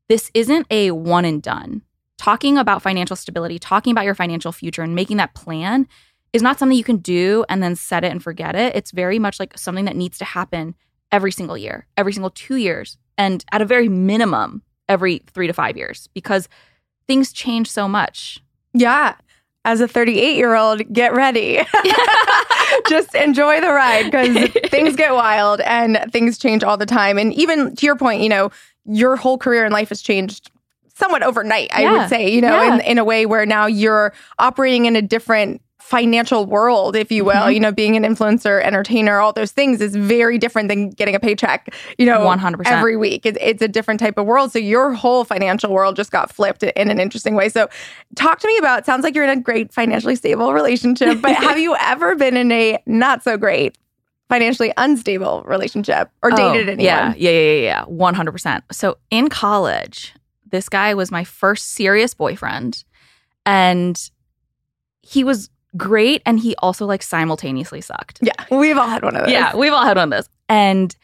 this 0.08 0.30
isn't 0.34 0.66
a 0.70 0.90
one 0.90 1.24
and 1.24 1.42
done. 1.42 1.82
Talking 2.18 2.56
about 2.58 2.82
financial 2.82 3.16
stability, 3.16 3.58
talking 3.58 3.92
about 3.92 4.04
your 4.04 4.14
financial 4.14 4.52
future 4.52 4.82
and 4.82 4.94
making 4.94 5.18
that 5.18 5.34
plan 5.34 5.86
is 6.32 6.42
not 6.42 6.58
something 6.58 6.76
you 6.76 6.84
can 6.84 6.98
do 6.98 7.44
and 7.48 7.62
then 7.62 7.76
set 7.76 8.04
it 8.04 8.10
and 8.10 8.22
forget 8.22 8.54
it. 8.54 8.74
It's 8.74 8.90
very 8.90 9.18
much 9.18 9.38
like 9.38 9.56
something 9.58 9.84
that 9.84 9.96
needs 9.96 10.18
to 10.18 10.24
happen 10.24 10.74
every 11.12 11.32
single 11.32 11.56
year, 11.56 11.86
every 11.96 12.12
single 12.12 12.30
2 12.30 12.56
years, 12.56 12.98
and 13.16 13.44
at 13.52 13.62
a 13.62 13.64
very 13.64 13.88
minimum 13.88 14.62
every 14.88 15.22
3 15.32 15.46
to 15.46 15.52
5 15.52 15.76
years 15.76 16.08
because 16.14 16.48
things 17.06 17.32
change 17.32 17.70
so 17.70 17.88
much. 17.88 18.42
Yeah. 18.72 19.14
As 19.66 19.80
a 19.80 19.88
38 19.88 20.36
year 20.36 20.54
old, 20.54 20.80
get 20.92 21.12
ready. 21.12 21.60
Just 22.86 23.16
enjoy 23.16 23.60
the 23.60 23.72
ride 23.72 24.04
because 24.04 24.48
things 24.70 24.94
get 24.94 25.12
wild 25.12 25.60
and 25.62 25.98
things 26.12 26.38
change 26.38 26.62
all 26.62 26.76
the 26.76 26.86
time. 26.86 27.18
And 27.18 27.34
even 27.34 27.74
to 27.74 27.84
your 27.84 27.96
point, 27.96 28.22
you 28.22 28.28
know, 28.28 28.50
your 28.84 29.16
whole 29.16 29.36
career 29.38 29.64
in 29.64 29.72
life 29.72 29.88
has 29.88 30.02
changed 30.02 30.52
somewhat 30.94 31.24
overnight, 31.24 31.68
I 31.74 31.82
Yeah. 31.82 31.98
would 31.98 32.08
say, 32.08 32.30
you 32.30 32.40
know, 32.40 32.54
Yeah. 32.62 32.74
in, 32.76 32.80
in 32.82 32.98
a 32.98 33.04
way 33.04 33.26
where 33.26 33.44
now 33.44 33.66
you're 33.66 34.14
operating 34.38 34.86
in 34.86 34.94
a 34.94 35.02
different 35.02 35.60
financial 35.86 36.46
world, 36.46 36.96
if 36.96 37.12
you 37.12 37.24
will. 37.24 37.34
Mhm. 37.34 37.54
You 37.54 37.60
know, 37.60 37.70
being 37.70 37.96
an 37.96 38.02
influencer, 38.02 38.60
entertainer, 38.60 39.20
all 39.20 39.32
those 39.32 39.52
things 39.52 39.80
is 39.80 39.94
very 39.94 40.36
different 40.36 40.68
than 40.68 40.90
getting 40.90 41.14
a 41.14 41.20
paycheck, 41.20 41.72
you 41.96 42.04
know, 42.06 42.20
100%. 42.26 42.66
every 42.66 42.96
week. 42.96 43.24
It, 43.24 43.38
it's 43.40 43.62
a 43.62 43.68
different 43.68 44.00
type 44.00 44.18
of 44.18 44.26
world. 44.26 44.50
So 44.50 44.58
your 44.58 44.92
whole 44.92 45.22
financial 45.24 45.72
world 45.72 45.94
just 45.94 46.10
got 46.10 46.32
flipped 46.32 46.64
in 46.64 46.90
an 46.90 46.98
interesting 46.98 47.36
way. 47.36 47.48
So 47.48 47.68
talk 48.16 48.40
to 48.40 48.48
me 48.48 48.58
about 48.58 48.84
sounds 48.84 49.04
like 49.04 49.14
you're 49.14 49.22
in 49.22 49.30
a 49.38 49.40
great 49.40 49.72
financially 49.72 50.16
stable 50.16 50.52
relationship, 50.52 51.20
but 51.22 51.34
have 51.36 51.56
you 51.58 51.76
ever 51.80 52.16
been 52.16 52.36
in 52.36 52.50
a 52.50 52.78
not 52.86 53.22
so 53.22 53.36
great 53.36 53.78
financially 54.28 54.72
unstable 54.76 55.44
relationship 55.46 56.10
or 56.20 56.32
Oh, 56.32 56.36
dated 56.36 56.68
anyone? 56.68 56.84
Yeah, 56.84 57.14
yeah, 57.16 57.30
yeah, 57.30 57.52
yeah, 57.52 57.62
yeah. 57.62 57.84
One 57.84 58.14
hundred 58.14 58.32
percent. 58.32 58.64
So 58.72 58.98
in 59.12 59.28
college, 59.28 60.12
this 60.50 60.68
guy 60.68 60.94
was 60.94 61.12
my 61.12 61.22
first 61.22 61.74
serious 61.74 62.12
boyfriend, 62.12 62.82
and 63.44 64.10
he 65.02 65.22
was 65.22 65.48
great, 65.76 66.22
and 66.26 66.38
he 66.40 66.54
also 66.56 66.86
like 66.86 67.02
simultaneously 67.02 67.80
sucked. 67.80 68.18
Yeah. 68.22 68.32
We've 68.50 68.76
all 68.76 68.88
had 68.88 69.02
one 69.02 69.16
of 69.16 69.24
those. 69.24 69.32
Yeah, 69.32 69.54
we've 69.54 69.72
all 69.72 69.84
had 69.84 69.96
one 69.96 70.12
of 70.12 70.16
those. 70.18 70.28
And 70.48 70.94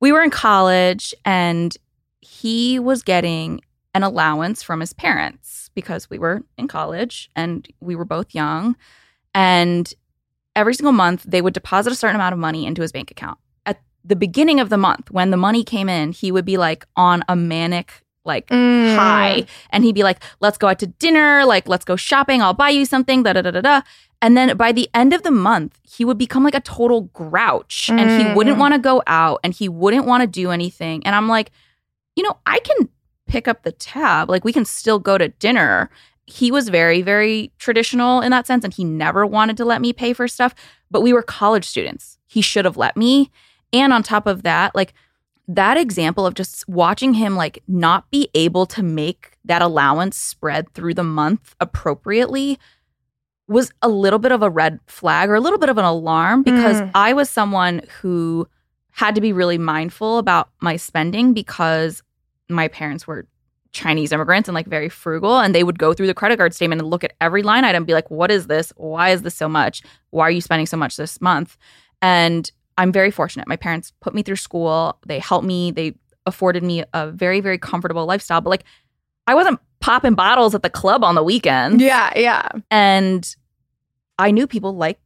we 0.00 0.12
were 0.12 0.22
in 0.22 0.30
college, 0.30 1.14
and 1.24 1.76
he 2.20 2.78
was 2.78 3.02
getting 3.02 3.60
an 3.94 4.02
allowance 4.02 4.62
from 4.62 4.80
his 4.80 4.92
parents 4.92 5.70
because 5.74 6.10
we 6.10 6.18
were 6.18 6.42
in 6.56 6.68
college 6.68 7.30
and 7.34 7.66
we 7.80 7.96
were 7.96 8.04
both 8.04 8.34
young. 8.34 8.76
And 9.34 9.92
every 10.54 10.74
single 10.74 10.92
month, 10.92 11.24
they 11.26 11.40
would 11.40 11.54
deposit 11.54 11.92
a 11.92 11.96
certain 11.96 12.16
amount 12.16 12.32
of 12.32 12.38
money 12.38 12.66
into 12.66 12.82
his 12.82 12.92
bank 12.92 13.10
account. 13.10 13.38
At 13.64 13.80
the 14.04 14.16
beginning 14.16 14.60
of 14.60 14.68
the 14.68 14.76
month, 14.76 15.10
when 15.10 15.30
the 15.30 15.36
money 15.36 15.64
came 15.64 15.88
in, 15.88 16.12
he 16.12 16.30
would 16.30 16.44
be 16.44 16.56
like 16.56 16.86
on 16.96 17.22
a 17.28 17.36
manic, 17.36 18.04
like, 18.28 18.46
Mm. 18.48 18.94
high. 18.94 19.46
And 19.70 19.82
he'd 19.82 19.96
be 19.96 20.04
like, 20.04 20.22
let's 20.40 20.56
go 20.58 20.68
out 20.68 20.78
to 20.78 20.86
dinner, 20.86 21.44
like, 21.44 21.66
let's 21.66 21.84
go 21.84 21.96
shopping, 21.96 22.40
I'll 22.42 22.54
buy 22.54 22.70
you 22.70 22.84
something, 22.84 23.24
da 23.24 23.32
da 23.32 23.42
da 23.42 23.50
da 23.50 23.60
da. 23.60 23.80
And 24.22 24.36
then 24.36 24.56
by 24.56 24.70
the 24.72 24.88
end 24.94 25.12
of 25.12 25.22
the 25.22 25.30
month, 25.30 25.78
he 25.82 26.04
would 26.04 26.18
become 26.18 26.42
like 26.44 26.54
a 26.54 26.60
total 26.60 27.02
grouch 27.12 27.88
and 27.90 28.10
he 28.10 28.24
Mm. 28.24 28.34
wouldn't 28.34 28.58
want 28.58 28.74
to 28.74 28.78
go 28.80 29.02
out 29.06 29.40
and 29.44 29.52
he 29.52 29.68
wouldn't 29.68 30.06
want 30.06 30.20
to 30.22 30.26
do 30.26 30.50
anything. 30.50 31.04
And 31.06 31.14
I'm 31.16 31.28
like, 31.28 31.50
you 32.16 32.22
know, 32.24 32.36
I 32.46 32.58
can 32.60 32.88
pick 33.26 33.46
up 33.48 33.62
the 33.62 33.72
tab, 33.72 34.28
like, 34.30 34.44
we 34.44 34.52
can 34.52 34.64
still 34.64 34.98
go 34.98 35.18
to 35.18 35.28
dinner. 35.28 35.88
He 36.26 36.50
was 36.50 36.68
very, 36.68 37.00
very 37.00 37.52
traditional 37.58 38.20
in 38.20 38.30
that 38.32 38.46
sense 38.46 38.64
and 38.64 38.74
he 38.74 38.84
never 38.84 39.24
wanted 39.24 39.56
to 39.58 39.64
let 39.64 39.80
me 39.80 39.92
pay 39.92 40.12
for 40.12 40.26
stuff, 40.28 40.54
but 40.90 41.00
we 41.00 41.12
were 41.12 41.22
college 41.22 41.64
students. 41.64 42.18
He 42.26 42.42
should 42.42 42.64
have 42.64 42.76
let 42.76 42.96
me. 42.96 43.30
And 43.72 43.92
on 43.92 44.02
top 44.02 44.26
of 44.26 44.42
that, 44.42 44.74
like, 44.74 44.94
that 45.48 45.76
example 45.78 46.26
of 46.26 46.34
just 46.34 46.68
watching 46.68 47.14
him 47.14 47.34
like 47.34 47.62
not 47.66 48.10
be 48.10 48.28
able 48.34 48.66
to 48.66 48.82
make 48.82 49.32
that 49.46 49.62
allowance 49.62 50.16
spread 50.16 50.72
through 50.74 50.94
the 50.94 51.02
month 51.02 51.54
appropriately 51.58 52.58
was 53.48 53.72
a 53.80 53.88
little 53.88 54.18
bit 54.18 54.30
of 54.30 54.42
a 54.42 54.50
red 54.50 54.78
flag 54.86 55.30
or 55.30 55.34
a 55.34 55.40
little 55.40 55.58
bit 55.58 55.70
of 55.70 55.78
an 55.78 55.84
alarm 55.86 56.42
because 56.42 56.82
Mm. 56.82 56.90
I 56.94 57.14
was 57.14 57.30
someone 57.30 57.80
who 58.02 58.46
had 58.90 59.14
to 59.14 59.22
be 59.22 59.32
really 59.32 59.56
mindful 59.56 60.18
about 60.18 60.50
my 60.60 60.76
spending 60.76 61.32
because 61.32 62.02
my 62.50 62.68
parents 62.68 63.06
were 63.06 63.26
Chinese 63.72 64.12
immigrants 64.12 64.48
and 64.48 64.54
like 64.54 64.66
very 64.66 64.88
frugal 64.90 65.38
and 65.38 65.54
they 65.54 65.64
would 65.64 65.78
go 65.78 65.94
through 65.94 66.08
the 66.08 66.14
credit 66.14 66.36
card 66.36 66.52
statement 66.52 66.80
and 66.82 66.90
look 66.90 67.04
at 67.04 67.14
every 67.20 67.42
line 67.42 67.64
item 67.64 67.76
and 67.76 67.86
be 67.86 67.94
like 67.94 68.10
what 68.10 68.30
is 68.30 68.48
this? 68.48 68.70
Why 68.76 69.10
is 69.10 69.22
this 69.22 69.34
so 69.34 69.48
much? 69.48 69.82
Why 70.10 70.26
are 70.26 70.30
you 70.30 70.40
spending 70.42 70.66
so 70.66 70.76
much 70.76 70.96
this 70.96 71.20
month? 71.22 71.56
And 72.02 72.50
I'm 72.78 72.90
very 72.92 73.10
fortunate 73.10 73.46
my 73.46 73.56
parents 73.56 73.92
put 74.00 74.14
me 74.14 74.22
through 74.22 74.36
school 74.36 74.98
they 75.06 75.18
helped 75.18 75.46
me 75.46 75.70
they 75.70 75.94
afforded 76.24 76.62
me 76.62 76.84
a 76.94 77.10
very 77.10 77.40
very 77.40 77.58
comfortable 77.58 78.06
lifestyle 78.06 78.40
but 78.40 78.48
like 78.50 78.64
I 79.26 79.34
wasn't 79.34 79.60
popping 79.80 80.14
bottles 80.14 80.54
at 80.54 80.62
the 80.62 80.70
club 80.70 81.04
on 81.04 81.14
the 81.14 81.22
weekends 81.22 81.82
Yeah. 81.82 82.10
Yeah. 82.16 82.48
and 82.70 83.34
I 84.18 84.30
knew 84.30 84.46
people 84.46 84.74
like 84.74 84.98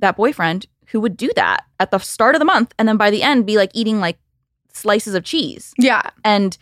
that 0.00 0.16
boyfriend 0.16 0.66
who 0.88 1.00
would 1.00 1.16
do 1.16 1.30
that 1.36 1.64
at 1.78 1.90
the 1.90 1.98
start 1.98 2.34
of 2.34 2.38
the 2.40 2.44
month 2.44 2.74
and 2.78 2.86
then 2.88 2.96
by 2.96 3.10
the 3.10 3.22
end 3.22 3.46
be 3.46 3.56
like 3.56 3.70
eating 3.74 4.00
like 4.00 4.18
slices 4.72 5.14
of 5.14 5.24
cheese. 5.24 5.72
Yeah. 5.78 6.02
And 6.24 6.56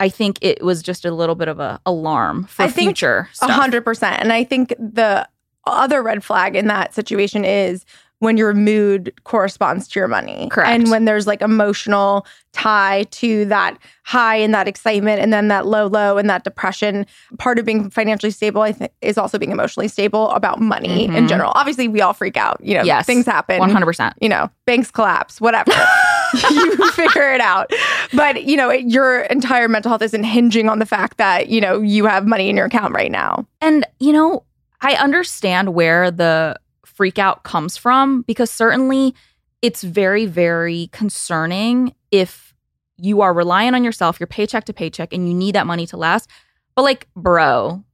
I 0.00 0.08
think 0.08 0.38
it 0.42 0.62
was 0.62 0.82
just 0.82 1.04
a 1.04 1.10
little 1.10 1.34
bit 1.36 1.48
of 1.48 1.58
a 1.60 1.80
alarm 1.86 2.44
for 2.44 2.64
I 2.64 2.68
future 2.68 3.28
A 3.40 3.50
hundred 3.52 3.84
percent. 3.84 4.20
And 4.20 4.32
I 4.32 4.44
think 4.44 4.70
the 4.78 5.28
other 5.64 6.02
red 6.02 6.22
flag 6.22 6.54
in 6.56 6.66
that 6.66 6.94
situation 6.94 7.44
is 7.44 7.84
when 8.20 8.36
your 8.38 8.54
mood 8.54 9.12
corresponds 9.24 9.86
to 9.88 10.00
your 10.00 10.08
money. 10.08 10.48
Correct. 10.50 10.70
And 10.70 10.90
when 10.90 11.04
there's 11.04 11.26
like 11.26 11.42
emotional 11.42 12.26
tie 12.52 13.04
to 13.10 13.44
that 13.44 13.76
high 14.04 14.36
and 14.36 14.54
that 14.54 14.66
excitement 14.66 15.20
and 15.20 15.30
then 15.32 15.48
that 15.48 15.66
low, 15.66 15.86
low 15.86 16.16
and 16.16 16.30
that 16.30 16.42
depression. 16.42 17.04
Part 17.38 17.58
of 17.58 17.66
being 17.66 17.90
financially 17.90 18.30
stable, 18.30 18.62
I 18.62 18.72
think, 18.72 18.90
is 19.02 19.18
also 19.18 19.38
being 19.38 19.50
emotionally 19.52 19.88
stable 19.88 20.30
about 20.30 20.60
money 20.60 21.04
in 21.04 21.10
Mhm. 21.24 21.28
general. 21.28 21.52
Obviously, 21.54 21.88
we 21.88 22.00
all 22.00 22.14
freak 22.14 22.38
out. 22.38 22.58
You 22.62 22.78
know, 22.78 22.82
Yes. 22.84 23.04
things 23.04 23.26
happen. 23.26 23.58
100%. 23.60 24.14
You 24.22 24.30
know, 24.30 24.48
banks 24.64 24.90
collapse, 24.90 25.38
whatever. 25.40 25.70
you 26.50 26.90
figure 26.92 27.32
it 27.34 27.40
out. 27.40 27.70
But, 28.14 28.44
you 28.44 28.56
know, 28.56 28.70
it, 28.70 28.86
your 28.86 29.20
entire 29.22 29.68
mental 29.68 29.90
health 29.90 30.02
isn't 30.02 30.24
hinging 30.24 30.68
on 30.68 30.78
the 30.80 30.86
fact 30.86 31.18
that, 31.18 31.48
you 31.48 31.60
know, 31.60 31.80
you 31.82 32.06
have 32.06 32.26
money 32.26 32.48
in 32.48 32.56
your 32.56 32.66
account 32.66 32.94
right 32.94 33.12
now. 33.12 33.46
And, 33.60 33.86
you 34.00 34.12
know, 34.12 34.42
I 34.80 34.94
understand 34.94 35.74
where 35.74 36.10
the 36.10 36.56
freak 36.96 37.18
out 37.18 37.44
comes 37.44 37.76
from 37.76 38.22
because 38.22 38.50
certainly 38.50 39.14
it's 39.62 39.82
very, 39.82 40.26
very 40.26 40.88
concerning 40.92 41.94
if 42.10 42.54
you 42.96 43.20
are 43.20 43.34
relying 43.34 43.74
on 43.74 43.84
yourself, 43.84 44.18
your 44.18 44.26
paycheck 44.26 44.64
to 44.64 44.72
paycheck, 44.72 45.12
and 45.12 45.28
you 45.28 45.34
need 45.34 45.54
that 45.54 45.66
money 45.66 45.86
to 45.86 45.96
last. 45.96 46.30
But, 46.74 46.82
like, 46.82 47.06
bro, 47.14 47.84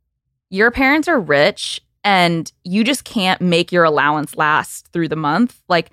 your 0.48 0.70
parents 0.70 1.08
are 1.08 1.20
rich 1.20 1.80
and 2.04 2.50
you 2.64 2.84
just 2.84 3.04
can't 3.04 3.40
make 3.40 3.72
your 3.72 3.84
allowance 3.84 4.36
last 4.36 4.88
through 4.92 5.08
the 5.08 5.16
month. 5.16 5.60
Like, 5.68 5.90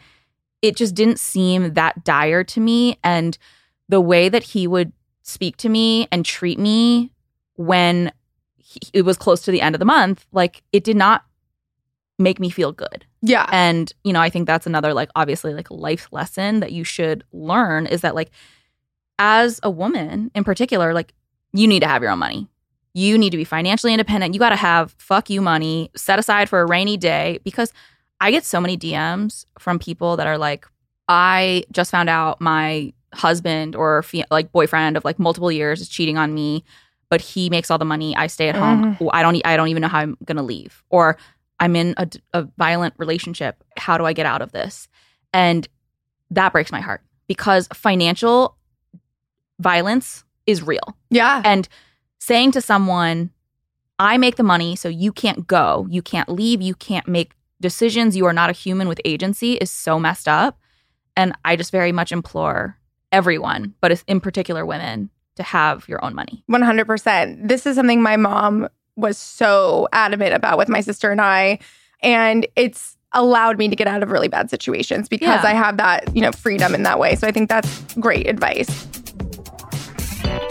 it 0.61 0.75
just 0.75 0.95
didn't 0.95 1.19
seem 1.19 1.73
that 1.73 2.03
dire 2.03 2.43
to 2.43 2.59
me. 2.59 2.99
And 3.03 3.37
the 3.87 4.01
way 4.01 4.29
that 4.29 4.43
he 4.43 4.67
would 4.67 4.91
speak 5.23 5.57
to 5.57 5.69
me 5.69 6.07
and 6.11 6.25
treat 6.25 6.59
me 6.59 7.11
when 7.55 8.11
he, 8.57 8.79
it 8.93 9.03
was 9.03 9.17
close 9.17 9.41
to 9.41 9.51
the 9.51 9.61
end 9.61 9.75
of 9.75 9.79
the 9.79 9.85
month, 9.85 10.25
like 10.31 10.61
it 10.71 10.83
did 10.83 10.97
not 10.97 11.23
make 12.19 12.39
me 12.39 12.49
feel 12.49 12.71
good. 12.71 13.05
Yeah. 13.21 13.47
And, 13.51 13.91
you 14.03 14.13
know, 14.13 14.21
I 14.21 14.29
think 14.29 14.45
that's 14.45 14.67
another, 14.67 14.93
like, 14.93 15.09
obviously, 15.15 15.53
like, 15.53 15.71
life 15.71 16.07
lesson 16.11 16.59
that 16.59 16.71
you 16.71 16.83
should 16.83 17.23
learn 17.31 17.87
is 17.87 18.01
that, 18.01 18.13
like, 18.13 18.29
as 19.17 19.59
a 19.63 19.69
woman 19.69 20.29
in 20.35 20.43
particular, 20.43 20.93
like, 20.93 21.13
you 21.53 21.67
need 21.67 21.79
to 21.79 21.87
have 21.87 22.01
your 22.01 22.11
own 22.11 22.19
money. 22.19 22.47
You 22.93 23.17
need 23.17 23.31
to 23.31 23.37
be 23.37 23.43
financially 23.43 23.93
independent. 23.93 24.33
You 24.33 24.39
got 24.39 24.49
to 24.49 24.55
have 24.55 24.93
fuck 24.97 25.29
you 25.29 25.41
money 25.41 25.89
set 25.95 26.19
aside 26.19 26.49
for 26.49 26.61
a 26.61 26.65
rainy 26.65 26.97
day 26.97 27.39
because 27.43 27.71
I 28.19 28.31
get 28.31 28.45
so 28.45 28.59
many 28.59 28.77
DMs 28.77 29.45
from 29.57 29.79
people 29.79 30.17
that 30.17 30.27
are 30.27 30.37
like, 30.37 30.67
I 31.07 31.63
just 31.71 31.91
found 31.91 32.09
out 32.09 32.41
my 32.41 32.93
husband 33.13 33.75
or 33.75 34.03
like 34.29 34.51
boyfriend 34.51 34.97
of 34.97 35.05
like 35.05 35.17
multiple 35.17 35.51
years 35.51 35.81
is 35.81 35.89
cheating 35.89 36.17
on 36.17 36.33
me, 36.33 36.63
but 37.09 37.21
he 37.21 37.49
makes 37.49 37.71
all 37.71 37.77
the 37.77 37.85
money. 37.85 38.15
I 38.15 38.27
stay 38.27 38.49
at 38.49 38.55
home. 38.55 38.95
Mm-hmm. 38.95 39.07
I 39.11 39.21
don't. 39.23 39.41
I 39.45 39.57
don't 39.57 39.69
even 39.69 39.81
know 39.81 39.87
how 39.87 39.99
I'm 39.99 40.17
gonna 40.25 40.43
leave. 40.43 40.83
Or 40.89 41.17
I'm 41.59 41.75
in 41.75 41.93
a, 41.97 42.07
a 42.33 42.47
violent 42.57 42.93
relationship. 42.97 43.63
How 43.77 43.97
do 43.97 44.05
I 44.05 44.13
get 44.13 44.25
out 44.25 44.41
of 44.41 44.51
this? 44.51 44.87
And 45.33 45.67
that 46.31 46.51
breaks 46.51 46.71
my 46.71 46.81
heart 46.81 47.01
because 47.27 47.67
financial 47.73 48.57
violence 49.59 50.23
is 50.45 50.63
real. 50.63 50.97
Yeah. 51.09 51.41
And 51.45 51.67
saying 52.19 52.51
to 52.53 52.61
someone, 52.61 53.31
I 53.99 54.17
make 54.17 54.37
the 54.37 54.43
money, 54.43 54.75
so 54.75 54.87
you 54.87 55.11
can't 55.11 55.45
go, 55.45 55.85
you 55.89 56.01
can't 56.01 56.29
leave, 56.29 56.61
you 56.61 56.73
can't 56.73 57.07
make 57.07 57.33
decisions, 57.59 58.15
you 58.15 58.25
are 58.25 58.33
not 58.33 58.49
a 58.49 58.53
human 58.53 58.87
with 58.87 59.01
agency 59.03 59.53
is 59.55 59.69
so 59.69 59.99
messed 59.99 60.27
up. 60.27 60.57
And 61.17 61.33
I 61.43 61.57
just 61.57 61.71
very 61.71 61.91
much 61.91 62.11
implore 62.11 62.77
everyone, 63.11 63.73
but 63.81 64.03
in 64.07 64.21
particular 64.21 64.65
women, 64.65 65.09
to 65.35 65.43
have 65.43 65.87
your 65.87 66.03
own 66.03 66.13
money. 66.13 66.43
100%. 66.49 67.47
This 67.47 67.65
is 67.65 67.75
something 67.75 68.01
my 68.01 68.17
mom 68.17 68.67
was 68.99 69.17
so 69.17 69.87
adamant 69.93 70.33
about 70.33 70.57
with 70.57 70.69
my 70.69 70.81
sister 70.81 71.11
and 71.11 71.21
I. 71.21 71.59
And 72.01 72.47
it's 72.55 72.95
allowed 73.13 73.57
me 73.57 73.67
to 73.67 73.75
get 73.75 73.87
out 73.87 74.03
of 74.03 74.11
really 74.11 74.27
bad 74.27 74.49
situations 74.49 75.09
because 75.09 75.43
Yeah. 75.43 75.49
I 75.49 75.53
have 75.53 75.77
that, 75.77 76.15
you 76.15 76.21
know, 76.21 76.31
freedom 76.31 76.75
in 76.75 76.83
that 76.83 76.99
way. 76.99 77.15
So 77.15 77.27
I 77.27 77.31
think 77.31 77.49
that's 77.49 77.81
great 77.95 78.27
advice. 78.27 78.87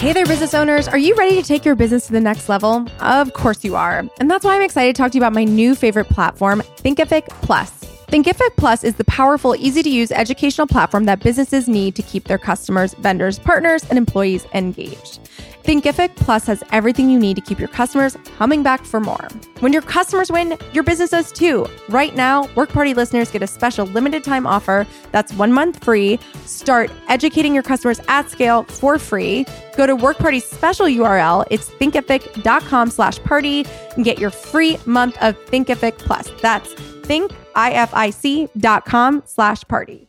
Hey 0.01 0.13
there, 0.13 0.27
business 0.27 0.55
owners. 0.55 0.89
Are 0.89 0.99
you 0.99 1.15
ready 1.15 1.41
to 1.41 1.43
take 1.47 1.65
your 1.65 1.75
business 1.75 2.07
to 2.07 2.13
the 2.13 2.21
next 2.21 2.49
level? 2.49 2.87
Of 3.01 3.33
course 3.33 3.65
you 3.65 3.77
are. 3.77 4.05
And 4.21 4.31
that's 4.31 4.45
why 4.45 4.57
I'm 4.57 4.63
excited 4.63 4.95
to 4.97 5.03
talk 5.03 5.13
to 5.13 5.19
you 5.19 5.23
about 5.23 5.33
my 5.33 5.45
new 5.45 5.75
favorite 5.75 6.07
platform, 6.09 6.63
Thinkific 6.79 7.29
Plus. 7.43 7.71
Thinkific 8.09 8.57
Plus 8.57 8.85
is 8.85 8.95
the 8.95 9.05
powerful, 9.05 9.55
easy 9.57 9.83
to 9.83 9.91
use 9.91 10.11
educational 10.11 10.67
platform 10.67 11.05
that 11.05 11.21
businesses 11.21 11.69
need 11.69 11.95
to 11.97 12.03
keep 12.03 12.25
their 12.25 12.39
customers, 12.39 12.95
vendors, 12.95 13.39
partners, 13.39 13.85
and 13.89 13.99
employees 13.99 14.47
engaged. 14.55 15.21
Thinkific 15.69 16.17
Plus 16.17 16.47
has 16.47 16.65
everything 16.73 17.11
you 17.11 17.19
need 17.19 17.35
to 17.35 17.43
keep 17.43 17.59
your 17.59 17.69
customers 17.69 18.17
coming 18.39 18.63
back 18.63 18.87
for 18.87 19.01
more. 19.01 19.29
When 19.61 19.71
your 19.71 19.83
customers 19.83 20.33
win, 20.33 20.57
your 20.73 20.83
business 20.83 21.11
does 21.11 21.31
too. 21.31 21.67
Right 21.91 22.17
now, 22.17 22.49
Work 22.55 22.71
Party 22.71 22.95
listeners 22.95 23.31
get 23.31 23.43
a 23.43 23.47
special 23.47 23.85
limited 23.85 24.25
time 24.25 24.47
offer 24.47 24.87
that's 25.13 25.35
one 25.35 25.53
month 25.53 25.85
free. 25.85 26.19
Start 26.47 26.91
educating 27.09 27.53
your 27.53 27.63
customers 27.63 28.01
at 28.09 28.31
scale 28.31 28.63
for 28.63 28.99
free. 28.99 29.45
Go 29.77 29.87
to 29.87 29.95
Work 29.95 30.17
Party's 30.17 30.47
special 30.47 30.87
URL. 30.87 31.45
It's 31.51 31.69
thinkific.com 31.69 32.89
slash 32.89 33.23
party 33.25 33.67
and 33.95 34.07
get 34.07 34.19
your 34.19 34.31
free 34.31 34.79
month 34.87 35.23
of 35.23 35.37
Thinkific 35.51 35.99
Plus. 35.99 36.31
That's 36.41 36.73
thinkific.com 36.73 39.23
slash 39.27 39.65
party. 39.69 40.08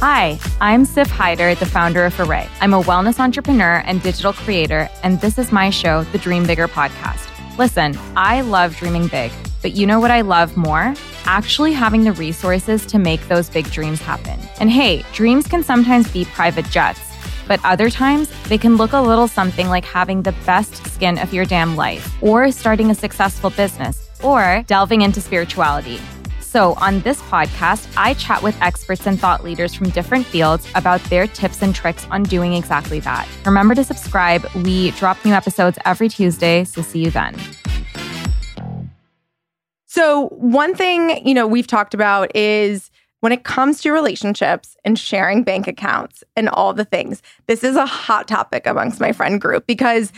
Hi, 0.00 0.40
I'm 0.62 0.86
Sif 0.86 1.10
Hyder, 1.10 1.54
the 1.54 1.66
founder 1.66 2.06
of 2.06 2.18
Array. 2.18 2.48
I'm 2.62 2.72
a 2.72 2.82
wellness 2.82 3.20
entrepreneur 3.20 3.82
and 3.84 4.02
digital 4.02 4.32
creator, 4.32 4.88
and 5.02 5.20
this 5.20 5.36
is 5.36 5.52
my 5.52 5.68
show, 5.68 6.04
the 6.04 6.16
Dream 6.16 6.46
Bigger 6.46 6.68
podcast. 6.68 7.28
Listen, 7.58 7.98
I 8.16 8.40
love 8.40 8.74
dreaming 8.76 9.08
big, 9.08 9.30
but 9.60 9.72
you 9.72 9.86
know 9.86 10.00
what 10.00 10.10
I 10.10 10.22
love 10.22 10.56
more? 10.56 10.94
Actually 11.26 11.74
having 11.74 12.04
the 12.04 12.12
resources 12.12 12.86
to 12.86 12.98
make 12.98 13.28
those 13.28 13.50
big 13.50 13.70
dreams 13.72 14.00
happen. 14.00 14.40
And 14.58 14.70
hey, 14.70 15.04
dreams 15.12 15.46
can 15.46 15.62
sometimes 15.62 16.10
be 16.10 16.24
private 16.24 16.64
jets, 16.70 17.02
but 17.46 17.62
other 17.62 17.90
times 17.90 18.30
they 18.44 18.56
can 18.56 18.78
look 18.78 18.94
a 18.94 19.00
little 19.02 19.28
something 19.28 19.68
like 19.68 19.84
having 19.84 20.22
the 20.22 20.32
best 20.46 20.82
skin 20.86 21.18
of 21.18 21.34
your 21.34 21.44
damn 21.44 21.76
life, 21.76 22.22
or 22.22 22.50
starting 22.52 22.90
a 22.90 22.94
successful 22.94 23.50
business, 23.50 24.08
or 24.22 24.64
delving 24.66 25.02
into 25.02 25.20
spirituality. 25.20 26.00
So, 26.50 26.74
on 26.78 26.98
this 27.02 27.22
podcast, 27.22 27.88
I 27.96 28.14
chat 28.14 28.42
with 28.42 28.60
experts 28.60 29.06
and 29.06 29.20
thought 29.20 29.44
leaders 29.44 29.72
from 29.72 29.90
different 29.90 30.26
fields 30.26 30.66
about 30.74 31.00
their 31.04 31.28
tips 31.28 31.62
and 31.62 31.72
tricks 31.72 32.08
on 32.10 32.24
doing 32.24 32.54
exactly 32.54 32.98
that. 32.98 33.28
Remember 33.46 33.72
to 33.76 33.84
subscribe. 33.84 34.44
We 34.56 34.90
drop 34.90 35.24
new 35.24 35.32
episodes 35.32 35.78
every 35.84 36.08
Tuesday, 36.08 36.64
so 36.64 36.82
see 36.82 37.04
you 37.04 37.12
then. 37.12 37.36
So, 39.86 40.26
one 40.30 40.74
thing, 40.74 41.24
you 41.24 41.34
know, 41.34 41.46
we've 41.46 41.68
talked 41.68 41.94
about 41.94 42.34
is 42.34 42.90
when 43.20 43.30
it 43.30 43.44
comes 43.44 43.80
to 43.82 43.92
relationships 43.92 44.76
and 44.84 44.98
sharing 44.98 45.44
bank 45.44 45.68
accounts 45.68 46.24
and 46.34 46.48
all 46.48 46.74
the 46.74 46.84
things, 46.84 47.22
this 47.46 47.62
is 47.62 47.76
a 47.76 47.86
hot 47.86 48.26
topic 48.26 48.66
amongst 48.66 48.98
my 48.98 49.12
friend 49.12 49.40
group 49.40 49.68
because 49.68 50.12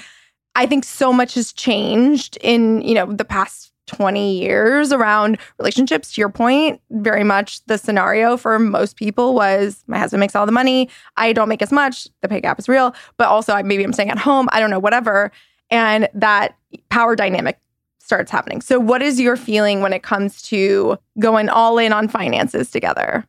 I 0.54 0.64
think 0.64 0.84
so 0.84 1.12
much 1.12 1.34
has 1.34 1.52
changed 1.52 2.38
in, 2.40 2.80
you 2.80 2.94
know, 2.94 3.12
the 3.12 3.26
past 3.26 3.71
20 3.86 4.38
years 4.38 4.92
around 4.92 5.38
relationships. 5.58 6.14
To 6.14 6.20
your 6.20 6.28
point, 6.28 6.80
very 6.90 7.24
much 7.24 7.64
the 7.66 7.78
scenario 7.78 8.36
for 8.36 8.58
most 8.58 8.96
people 8.96 9.34
was 9.34 9.84
my 9.86 9.98
husband 9.98 10.20
makes 10.20 10.36
all 10.36 10.46
the 10.46 10.52
money. 10.52 10.88
I 11.16 11.32
don't 11.32 11.48
make 11.48 11.62
as 11.62 11.72
much. 11.72 12.08
The 12.20 12.28
pay 12.28 12.40
gap 12.40 12.58
is 12.58 12.68
real, 12.68 12.94
but 13.16 13.28
also 13.28 13.60
maybe 13.62 13.82
I'm 13.82 13.92
staying 13.92 14.10
at 14.10 14.18
home. 14.18 14.48
I 14.52 14.60
don't 14.60 14.70
know, 14.70 14.78
whatever. 14.78 15.32
And 15.70 16.08
that 16.14 16.56
power 16.90 17.16
dynamic 17.16 17.58
starts 17.98 18.30
happening. 18.30 18.60
So, 18.60 18.78
what 18.78 19.02
is 19.02 19.18
your 19.18 19.36
feeling 19.36 19.80
when 19.80 19.92
it 19.92 20.02
comes 20.02 20.42
to 20.42 20.98
going 21.18 21.48
all 21.48 21.78
in 21.78 21.92
on 21.92 22.08
finances 22.08 22.70
together? 22.70 23.26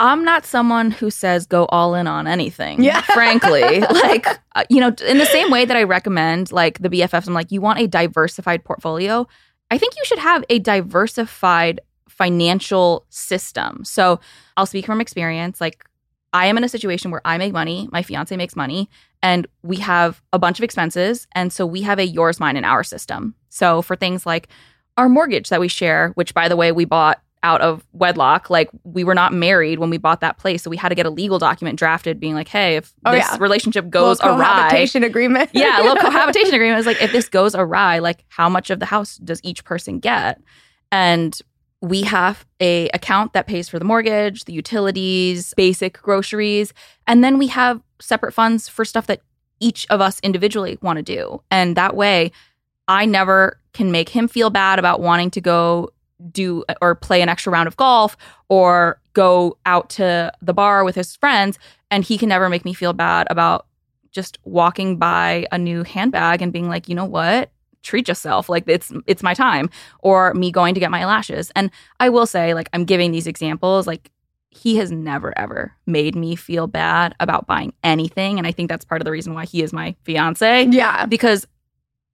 I'm 0.00 0.24
not 0.24 0.46
someone 0.46 0.92
who 0.92 1.10
says 1.10 1.44
go 1.44 1.66
all 1.66 1.94
in 1.94 2.06
on 2.06 2.26
anything. 2.26 2.82
Yeah. 2.82 3.00
Frankly, 3.12 3.80
like, 3.80 4.26
uh, 4.54 4.64
you 4.70 4.80
know, 4.80 4.94
in 5.06 5.18
the 5.18 5.26
same 5.26 5.50
way 5.50 5.66
that 5.66 5.76
I 5.76 5.82
recommend 5.82 6.52
like 6.52 6.78
the 6.78 6.88
BFFs, 6.88 7.26
I'm 7.28 7.34
like, 7.34 7.52
you 7.52 7.60
want 7.60 7.80
a 7.80 7.86
diversified 7.86 8.64
portfolio. 8.64 9.26
I 9.70 9.78
think 9.78 9.94
you 9.96 10.04
should 10.04 10.18
have 10.18 10.44
a 10.48 10.58
diversified 10.58 11.80
financial 12.08 13.06
system. 13.08 13.84
So 13.84 14.20
I'll 14.56 14.66
speak 14.66 14.86
from 14.86 15.00
experience. 15.00 15.60
Like, 15.60 15.84
I 16.32 16.46
am 16.46 16.56
in 16.56 16.64
a 16.64 16.68
situation 16.68 17.10
where 17.10 17.22
I 17.24 17.38
make 17.38 17.52
money, 17.52 17.88
my 17.90 18.02
fiance 18.02 18.36
makes 18.36 18.54
money, 18.54 18.88
and 19.22 19.46
we 19.62 19.76
have 19.78 20.22
a 20.32 20.38
bunch 20.38 20.58
of 20.58 20.64
expenses. 20.64 21.26
And 21.34 21.52
so 21.52 21.66
we 21.66 21.82
have 21.82 21.98
a 21.98 22.06
yours, 22.06 22.38
mine, 22.38 22.56
and 22.56 22.66
our 22.66 22.84
system. 22.84 23.34
So 23.48 23.82
for 23.82 23.96
things 23.96 24.26
like 24.26 24.48
our 24.96 25.08
mortgage 25.08 25.48
that 25.48 25.60
we 25.60 25.68
share, 25.68 26.10
which 26.10 26.34
by 26.34 26.48
the 26.48 26.56
way, 26.56 26.72
we 26.72 26.84
bought 26.84 27.22
out 27.42 27.60
of 27.62 27.86
wedlock. 27.92 28.50
Like 28.50 28.68
we 28.84 29.02
were 29.04 29.14
not 29.14 29.32
married 29.32 29.78
when 29.78 29.88
we 29.90 29.96
bought 29.98 30.20
that 30.20 30.36
place, 30.38 30.62
so 30.62 30.70
we 30.70 30.76
had 30.76 30.90
to 30.90 30.94
get 30.94 31.06
a 31.06 31.10
legal 31.10 31.38
document 31.38 31.78
drafted, 31.78 32.20
being 32.20 32.34
like, 32.34 32.48
"Hey, 32.48 32.76
if 32.76 32.92
Oh, 33.04 33.12
this 33.12 33.24
yeah. 33.30 33.36
relationship 33.40 33.88
goes 33.88 34.20
Little 34.20 34.36
awry, 34.38 34.46
cohabitation 34.46 35.04
agreement. 35.04 35.50
yeah, 35.54 35.78
a 35.80 35.82
little 35.82 35.96
cohabitation 36.02 36.54
agreement 36.54 36.80
is 36.80 36.86
like 36.86 37.00
if 37.02 37.12
this 37.12 37.28
goes 37.28 37.54
awry, 37.54 37.98
like 37.98 38.24
how 38.28 38.48
much 38.48 38.70
of 38.70 38.78
the 38.80 38.86
house 38.86 39.16
does 39.18 39.40
each 39.42 39.64
person 39.64 39.98
get? 40.00 40.40
And 40.92 41.38
we 41.82 42.02
have 42.02 42.44
a 42.60 42.88
account 42.90 43.32
that 43.32 43.46
pays 43.46 43.68
for 43.70 43.78
the 43.78 43.86
mortgage, 43.86 44.44
the 44.44 44.52
utilities, 44.52 45.54
basic 45.54 46.00
groceries, 46.02 46.74
and 47.06 47.24
then 47.24 47.38
we 47.38 47.46
have 47.46 47.80
separate 48.00 48.32
funds 48.32 48.68
for 48.68 48.84
stuff 48.84 49.06
that 49.06 49.22
each 49.60 49.86
of 49.88 50.00
us 50.02 50.20
individually 50.22 50.78
want 50.82 50.98
to 50.98 51.02
do. 51.02 51.42
And 51.50 51.76
that 51.76 51.96
way, 51.96 52.32
I 52.88 53.06
never 53.06 53.58
can 53.72 53.90
make 53.92 54.08
him 54.10 54.28
feel 54.28 54.50
bad 54.50 54.78
about 54.78 55.00
wanting 55.00 55.30
to 55.32 55.40
go 55.40 55.90
do 56.32 56.64
or 56.82 56.94
play 56.94 57.22
an 57.22 57.28
extra 57.28 57.52
round 57.52 57.66
of 57.66 57.76
golf 57.76 58.16
or 58.48 59.00
go 59.12 59.56
out 59.66 59.90
to 59.90 60.32
the 60.42 60.52
bar 60.54 60.84
with 60.84 60.94
his 60.94 61.16
friends 61.16 61.58
and 61.90 62.04
he 62.04 62.18
can 62.18 62.28
never 62.28 62.48
make 62.48 62.64
me 62.64 62.72
feel 62.74 62.92
bad 62.92 63.26
about 63.30 63.66
just 64.12 64.38
walking 64.44 64.96
by 64.96 65.46
a 65.52 65.58
new 65.58 65.82
handbag 65.84 66.42
and 66.42 66.52
being 66.52 66.68
like, 66.68 66.88
"You 66.88 66.94
know 66.94 67.04
what? 67.04 67.50
Treat 67.82 68.08
yourself. 68.08 68.48
Like 68.48 68.64
it's 68.66 68.92
it's 69.06 69.22
my 69.22 69.34
time." 69.34 69.70
Or 70.00 70.34
me 70.34 70.50
going 70.50 70.74
to 70.74 70.80
get 70.80 70.90
my 70.90 71.04
lashes. 71.06 71.50
And 71.56 71.70
I 72.00 72.08
will 72.08 72.26
say 72.26 72.52
like 72.54 72.68
I'm 72.72 72.84
giving 72.84 73.12
these 73.12 73.26
examples 73.26 73.86
like 73.86 74.10
he 74.50 74.76
has 74.76 74.90
never 74.90 75.32
ever 75.38 75.72
made 75.86 76.16
me 76.16 76.34
feel 76.34 76.66
bad 76.66 77.14
about 77.20 77.46
buying 77.46 77.72
anything 77.84 78.36
and 78.36 78.48
I 78.48 78.52
think 78.52 78.68
that's 78.68 78.84
part 78.84 79.00
of 79.00 79.04
the 79.04 79.12
reason 79.12 79.32
why 79.32 79.44
he 79.46 79.62
is 79.62 79.72
my 79.72 79.94
fiance 80.02 80.64
Yeah. 80.64 81.06
because 81.06 81.46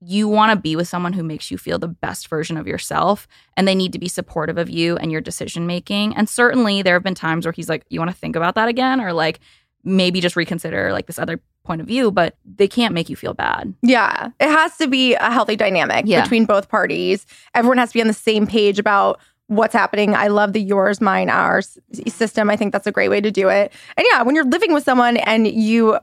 you 0.01 0.29
want 0.29 0.53
to 0.53 0.61
be 0.61 0.77
with 0.77 0.87
someone 0.87 1.13
who 1.15 1.23
makes 1.23 1.51
you 1.51 1.57
feel 1.57 1.79
the 1.79 1.89
best 1.89 2.29
version 2.29 2.57
of 2.57 2.67
yourself 2.67 3.27
and 3.57 3.67
they 3.67 3.75
need 3.75 3.93
to 3.93 3.99
be 3.99 4.09
supportive 4.09 4.59
of 4.59 4.69
you 4.69 4.97
and 4.99 5.11
your 5.11 5.21
decision 5.23 5.67
making 5.67 6.15
and 6.17 6.29
certainly 6.29 6.83
there 6.83 6.95
have 6.95 7.03
been 7.03 7.15
times 7.15 7.47
where 7.47 7.53
he's 7.53 7.69
like 7.69 7.85
you 7.89 7.99
want 7.99 8.11
to 8.11 8.17
think 8.17 8.37
about 8.37 8.55
that 8.57 8.69
again 8.69 9.01
or 9.01 9.13
like 9.15 9.41
maybe 9.85 10.21
just 10.21 10.37
reconsider 10.37 10.93
like 10.93 11.07
this 11.07 11.19
other 11.19 11.41
point 11.65 11.81
of 11.81 11.87
view 11.87 12.11
but 12.11 12.37
they 12.45 12.69
can't 12.69 12.93
make 12.95 13.09
you 13.09 13.17
feel 13.17 13.33
bad 13.35 13.73
Yeah. 13.83 14.29
It 14.39 14.49
has 14.51 14.77
to 14.77 14.87
be 14.87 15.15
a 15.15 15.31
healthy 15.31 15.57
dynamic 15.57 16.05
Yeah. 16.07 16.23
between 16.23 16.45
both 16.45 16.69
parties. 16.69 17.27
Everyone 17.55 17.79
has 17.79 17.89
to 17.91 17.95
be 17.95 18.01
on 18.03 18.07
the 18.07 18.13
same 18.13 18.47
page 18.47 18.79
about 18.79 19.19
what's 19.49 19.73
happening. 19.75 20.15
I 20.15 20.27
love 20.29 20.53
the 20.53 20.61
yours, 20.61 21.01
mine, 21.01 21.31
ours 21.31 21.79
system. 22.09 22.51
I 22.51 22.57
think 22.57 22.73
that's 22.73 22.87
a 22.87 22.93
great 22.93 23.09
way 23.09 23.21
to 23.21 23.31
do 23.31 23.49
it. 23.49 23.73
And 23.97 24.07
yeah, 24.11 24.23
when 24.23 24.35
you're 24.35 24.45
living 24.45 24.73
with 24.73 24.83
someone 24.85 25.17
and 25.19 25.47
you 25.47 25.99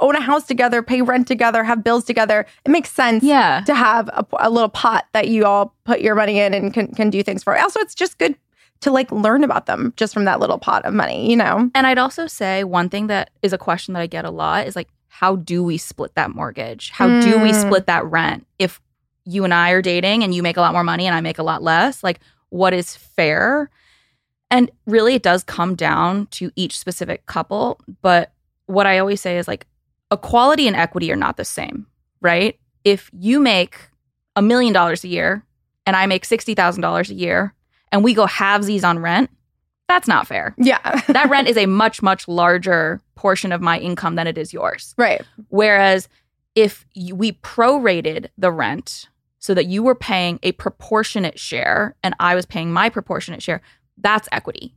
own 0.00 0.14
a 0.16 0.20
house 0.20 0.46
together, 0.46 0.82
pay 0.82 1.00
rent 1.00 1.26
together, 1.26 1.64
have 1.64 1.82
bills 1.82 2.04
together, 2.04 2.44
it 2.64 2.70
makes 2.70 2.90
sense 2.90 3.22
yeah 3.24 3.62
to 3.66 3.74
have 3.74 4.08
a, 4.08 4.26
a 4.40 4.50
little 4.50 4.68
pot 4.68 5.06
that 5.12 5.28
you 5.28 5.44
all 5.44 5.74
put 5.84 6.00
your 6.00 6.14
money 6.14 6.38
in 6.38 6.52
and 6.52 6.74
can, 6.74 6.88
can 6.88 7.08
do 7.08 7.22
things 7.22 7.42
for. 7.42 7.58
Also, 7.58 7.80
it's 7.80 7.94
just 7.94 8.18
good 8.18 8.34
to 8.80 8.90
like 8.90 9.10
learn 9.12 9.44
about 9.44 9.66
them 9.66 9.92
just 9.96 10.12
from 10.12 10.24
that 10.24 10.40
little 10.40 10.58
pot 10.58 10.84
of 10.84 10.92
money, 10.92 11.30
you 11.30 11.36
know? 11.36 11.70
and 11.74 11.86
i'd 11.86 11.98
also 11.98 12.26
say 12.26 12.64
one 12.64 12.88
thing 12.88 13.06
that 13.06 13.30
is 13.40 13.52
a 13.52 13.58
question 13.58 13.94
that 13.94 14.00
i 14.00 14.06
get 14.08 14.24
a 14.24 14.30
lot 14.30 14.66
is 14.66 14.74
like 14.74 14.88
how 15.06 15.36
do 15.36 15.62
we 15.62 15.78
split 15.78 16.12
that 16.16 16.34
mortgage 16.34 16.90
how 16.90 17.08
do 17.20 17.38
we 17.38 17.52
Mm. 17.52 17.60
split 17.60 17.86
that 17.86 18.04
rent 18.06 18.44
if 18.58 18.80
you 19.24 19.44
and 19.44 19.54
i 19.54 19.70
are 19.70 19.82
dating 19.82 20.24
and 20.24 20.34
you 20.34 20.42
make 20.42 20.56
a 20.56 20.60
lot 20.60 20.72
more 20.72 20.82
money 20.82 21.06
and 21.06 21.14
i 21.14 21.20
make 21.20 21.38
a 21.38 21.44
lot 21.44 21.62
less 21.62 22.02
like 22.02 22.18
what 22.52 22.74
is 22.74 22.96
fair. 22.96 23.70
And 24.50 24.70
really 24.86 25.14
it 25.14 25.22
does 25.22 25.42
come 25.42 25.74
down 25.74 26.26
to 26.32 26.50
each 26.56 26.78
specific 26.78 27.26
couple. 27.26 27.80
But 28.02 28.32
what 28.66 28.86
i 28.86 28.98
always 28.98 29.20
say 29.20 29.38
is 29.38 29.48
like 29.48 29.66
equality 30.12 30.66
and 30.66 30.76
equity 30.76 31.10
are 31.10 31.16
not 31.16 31.36
the 31.36 31.44
same 31.44 31.86
right? 32.22 32.58
If 32.84 33.10
you 33.12 33.40
make 33.40 33.76
a 34.36 34.42
million 34.42 34.72
dollars 34.72 35.04
a 35.04 35.08
year 35.08 35.44
and 35.84 35.94
i 35.94 36.06
make 36.06 36.24
$60000 36.24 37.10
a 37.10 37.14
year 37.14 37.52
and 37.90 38.02
we 38.02 38.14
go 38.14 38.26
halvesies 38.26 38.84
on 38.84 38.98
rent 39.00 39.28
that's 39.88 40.08
not 40.08 40.26
fair. 40.26 40.54
Yeah. 40.56 41.02
that 41.08 41.28
rent 41.28 41.48
is 41.48 41.58
a 41.58 41.66
much 41.66 42.00
much 42.00 42.26
larger 42.26 43.02
portion 43.14 43.52
of 43.52 43.60
my 43.60 43.78
income 43.78 44.14
than 44.14 44.26
it 44.26 44.38
is 44.38 44.52
yours. 44.52 44.94
Right. 44.96 45.20
whereas 45.48 46.08
if 46.54 46.86
we 46.94 47.32
prorated 47.32 48.28
the 48.38 48.50
rent 48.50 49.08
so 49.42 49.54
that 49.54 49.66
you 49.66 49.82
were 49.82 49.94
paying 49.96 50.38
a 50.44 50.52
proportionate 50.52 51.38
share 51.38 51.96
and 52.02 52.14
i 52.20 52.34
was 52.34 52.46
paying 52.46 52.72
my 52.72 52.88
proportionate 52.88 53.42
share 53.42 53.60
that's 53.98 54.28
equity. 54.32 54.74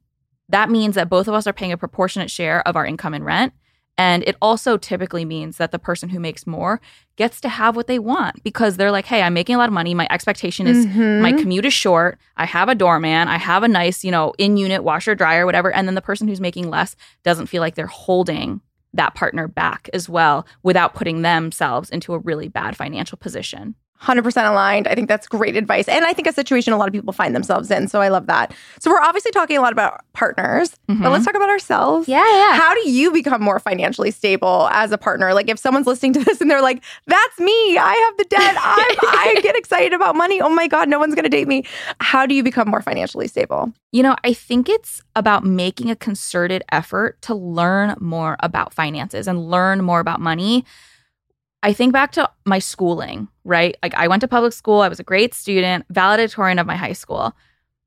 That 0.49 0.69
means 0.69 0.95
that 0.95 1.10
both 1.10 1.28
of 1.30 1.34
us 1.34 1.47
are 1.47 1.54
paying 1.54 1.71
a 1.71 1.78
proportionate 1.78 2.30
share 2.30 2.62
of 2.67 2.75
our 2.75 2.86
income 2.86 3.13
and 3.13 3.25
rent. 3.25 3.54
And 3.97 4.23
it 4.28 4.36
also 4.41 4.78
typically 4.78 5.23
means 5.25 5.56
that 5.58 5.71
the 5.71 5.80
person 5.80 6.10
who 6.10 6.19
makes 6.19 6.45
more 6.45 6.82
gets 7.15 7.39
to 7.41 7.49
have 7.49 7.75
what 7.78 7.88
they 7.88 7.97
want 7.97 8.43
because 8.43 8.75
they're 8.75 8.91
like 8.91 9.06
hey 9.06 9.21
i'm 9.21 9.34
making 9.34 9.56
a 9.56 9.58
lot 9.58 9.69
of 9.69 9.73
money. 9.73 9.93
My 9.93 10.08
expectation 10.12 10.67
is 10.67 10.86
Mhm. 10.86 11.21
my 11.21 11.32
commute 11.32 11.65
is 11.65 11.73
short. 11.73 12.19
I 12.36 12.45
have 12.45 12.67
a 12.69 12.75
doorman. 12.75 13.30
I 13.30 13.38
have 13.38 13.63
a 13.63 13.67
nice 13.69 14.04
you 14.04 14.12
know 14.12 14.34
in 14.38 14.58
unit 14.58 14.84
washer 14.84 15.15
dryer 15.15 15.45
whatever. 15.45 15.71
And 15.73 15.88
then 15.88 15.95
the 15.95 16.01
person 16.10 16.28
who's 16.28 16.41
making 16.41 16.69
less 16.69 16.95
doesn't 17.23 17.47
feel 17.47 17.62
like 17.62 17.75
they're 17.75 17.88
holding 17.88 18.60
that 18.93 19.15
partner 19.15 19.47
back 19.47 19.89
as 19.93 20.10
well 20.10 20.45
without 20.62 20.93
putting 20.93 21.21
themselves 21.21 21.89
into 21.89 22.13
a 22.13 22.19
really 22.19 22.49
bad 22.49 22.75
financial 22.75 23.17
position 23.17 23.75
100% 24.01 24.49
aligned. 24.49 24.88
I 24.88 24.95
think 24.95 25.08
that's 25.08 25.27
great 25.27 25.55
advice. 25.55 25.88
And 25.88 26.05
I 26.05 26.13
think 26.13 26.27
a 26.27 26.34
situation 26.34 26.73
a 26.73 26.77
lot 26.77 26.88
of 26.88 26.93
people 26.93 27.13
find 27.13 27.34
themselves 27.34 27.71
in. 27.71 27.88
So 27.88 28.01
I 28.01 28.10
love 28.10 28.27
that. 28.27 28.53
So 28.79 28.91
we're 28.91 28.99
obviously 28.99 29.31
talking 29.31 29.58
a 29.58 29.62
lot 29.62 29.71
about 29.71 30.01
partners, 30.13 30.75
but 30.88 31.12
let's 31.12 31.25
talk 31.25 31.36
about 31.36 31.49
ourselves. 31.49 32.08
Mm-hmm. 32.08 32.12
Yeah, 32.12 32.38
yeah. 32.38 32.55
How 32.55 32.73
do 32.73 32.89
you 32.89 33.12
become 33.12 33.41
more 33.41 33.58
financially 33.58 34.12
stable 34.12 34.69
as 34.71 34.91
a 34.91 34.97
partner? 34.97 35.34
Like 35.34 35.49
if 35.49 35.58
someone's 35.58 35.88
listening 35.88 36.13
to 36.13 36.23
this 36.23 36.41
and 36.41 36.51
they're 36.51 36.62
like, 36.62 36.84
that's 37.08 37.39
me, 37.39 37.77
I 37.77 37.93
have 37.93 38.17
the 38.17 38.25
debt, 38.25 38.55
I'm, 38.60 38.97
I 39.01 39.39
get 39.41 39.55
excited 39.55 39.93
about 39.93 40.15
money. 40.15 40.41
Oh 40.41 40.49
my 40.49 40.67
God, 40.67 40.89
no 40.89 40.99
one's 40.99 41.15
going 41.15 41.23
to 41.23 41.29
date 41.29 41.47
me. 41.47 41.63
How 41.99 42.25
do 42.25 42.36
you 42.36 42.43
become 42.43 42.69
more 42.69 42.81
financially 42.81 43.27
stable? 43.27 43.71
You 43.91 44.03
know, 44.03 44.15
I 44.23 44.34
think 44.34 44.67
it's 44.67 45.01
about 45.15 45.45
making 45.45 45.89
a 45.89 45.95
concerted 45.95 46.63
effort 46.71 47.21
to 47.23 47.34
learn 47.34 47.95
more 47.99 48.36
about 48.41 48.73
finances 48.73 49.27
and 49.27 49.49
learn 49.49 49.81
more 49.81 49.99
about 50.01 50.19
money. 50.19 50.65
I 51.63 51.73
think 51.73 51.93
back 51.93 52.12
to 52.13 52.29
my 52.45 52.60
schooling, 52.60 53.29
right? 53.45 53.77
Like 53.81 53.93
I 53.95 54.08
went 54.10 54.21
to 54.21 54.27
public 54.27 54.51
school, 54.51 54.81
I 54.81 54.89
was 54.89 54.99
a 54.99 55.03
great 55.03 55.34
student, 55.34 55.86
valedictorian 55.89 56.60
of 56.60 56.67
my 56.67 56.75
high 56.75 56.93
school. 56.93 57.34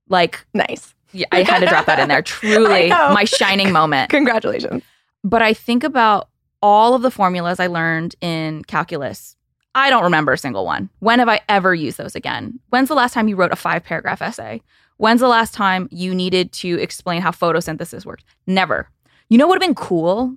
Like 0.09 0.47
Nice. 0.55 0.95
yeah, 1.13 1.27
I 1.33 1.43
had 1.43 1.59
to 1.61 1.67
drop 1.67 1.85
that 1.87 1.99
in 1.99 2.09
there. 2.09 2.23
Truly 2.39 2.89
my 2.89 3.25
shining 3.25 3.73
moment. 3.73 4.11
Congratulations. 4.11 4.83
But 5.23 5.43
I 5.43 5.53
think 5.53 5.85
about 5.85 6.29
all 6.63 6.95
of 6.95 7.03
the 7.03 7.11
formulas 7.11 7.61
I 7.61 7.67
learned 7.67 8.15
in 8.21 8.65
calculus. 8.65 9.37
I 9.75 9.91
don't 9.91 10.03
remember 10.05 10.33
a 10.33 10.39
single 10.39 10.65
one. 10.65 10.89
When 11.01 11.19
have 11.19 11.29
I 11.29 11.41
ever 11.49 11.75
used 11.75 11.99
those 11.99 12.17
again? 12.17 12.59
When's 12.71 12.89
the 12.89 12.95
last 12.95 13.13
time 13.13 13.29
you 13.29 13.37
wrote 13.37 13.53
a 13.53 13.57
five 13.57 13.85
paragraph 13.85 14.23
essay? 14.23 14.63
When's 14.97 15.21
the 15.21 15.29
last 15.29 15.55
time 15.55 15.89
you 15.93 16.15
needed 16.15 16.51
to 16.55 16.81
explain 16.81 17.21
how 17.23 17.31
photosynthesis 17.31 18.05
worked? 18.05 18.25
Never. 18.47 18.89
You 19.29 19.39
know 19.39 19.47
what 19.47 19.59
would 19.59 19.63
have 19.63 19.69
been 19.69 19.75
cool? 19.77 20.35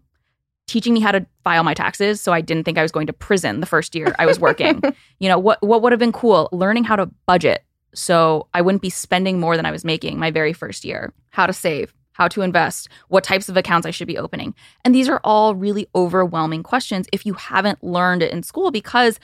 Teaching 0.71 0.93
me 0.93 1.01
how 1.01 1.11
to 1.11 1.25
file 1.43 1.65
my 1.65 1.73
taxes 1.73 2.21
so 2.21 2.31
I 2.31 2.39
didn't 2.39 2.63
think 2.63 2.77
I 2.77 2.81
was 2.81 2.93
going 2.93 3.07
to 3.07 3.13
prison 3.13 3.59
the 3.59 3.65
first 3.65 3.93
year 3.93 4.15
I 4.17 4.25
was 4.25 4.39
working. 4.39 4.81
you 5.19 5.27
know, 5.27 5.37
what 5.37 5.61
what 5.61 5.81
would 5.81 5.91
have 5.91 5.99
been 5.99 6.13
cool? 6.13 6.47
Learning 6.53 6.85
how 6.85 6.95
to 6.95 7.07
budget 7.25 7.65
so 7.93 8.47
I 8.53 8.61
wouldn't 8.61 8.81
be 8.81 8.89
spending 8.89 9.37
more 9.37 9.57
than 9.57 9.65
I 9.65 9.71
was 9.71 9.83
making 9.83 10.17
my 10.17 10.31
very 10.31 10.53
first 10.53 10.85
year. 10.85 11.13
How 11.31 11.45
to 11.45 11.51
save, 11.51 11.93
how 12.13 12.29
to 12.29 12.41
invest, 12.41 12.87
what 13.09 13.25
types 13.25 13.49
of 13.49 13.57
accounts 13.57 13.85
I 13.85 13.91
should 13.91 14.07
be 14.07 14.17
opening. 14.17 14.55
And 14.85 14.95
these 14.95 15.09
are 15.09 15.19
all 15.25 15.55
really 15.55 15.89
overwhelming 15.93 16.63
questions 16.63 17.07
if 17.11 17.25
you 17.25 17.33
haven't 17.33 17.83
learned 17.83 18.23
it 18.23 18.31
in 18.31 18.41
school 18.41 18.71
because 18.71 19.19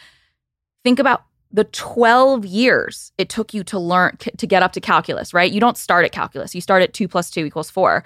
think 0.84 1.00
about 1.00 1.24
the 1.50 1.64
12 1.64 2.46
years 2.46 3.14
it 3.18 3.30
took 3.30 3.54
you 3.54 3.64
to 3.64 3.80
learn 3.80 4.18
to 4.18 4.46
get 4.46 4.64
up 4.64 4.74
to 4.74 4.82
calculus, 4.82 5.34
right? 5.34 5.50
You 5.52 5.62
don't 5.62 5.78
start 5.78 6.04
at 6.04 6.12
calculus. 6.12 6.54
You 6.54 6.60
start 6.60 6.84
at 6.84 6.94
2 6.94 7.08
plus 7.08 7.32
2 7.32 7.46
equals 7.46 7.70
4. 7.70 8.04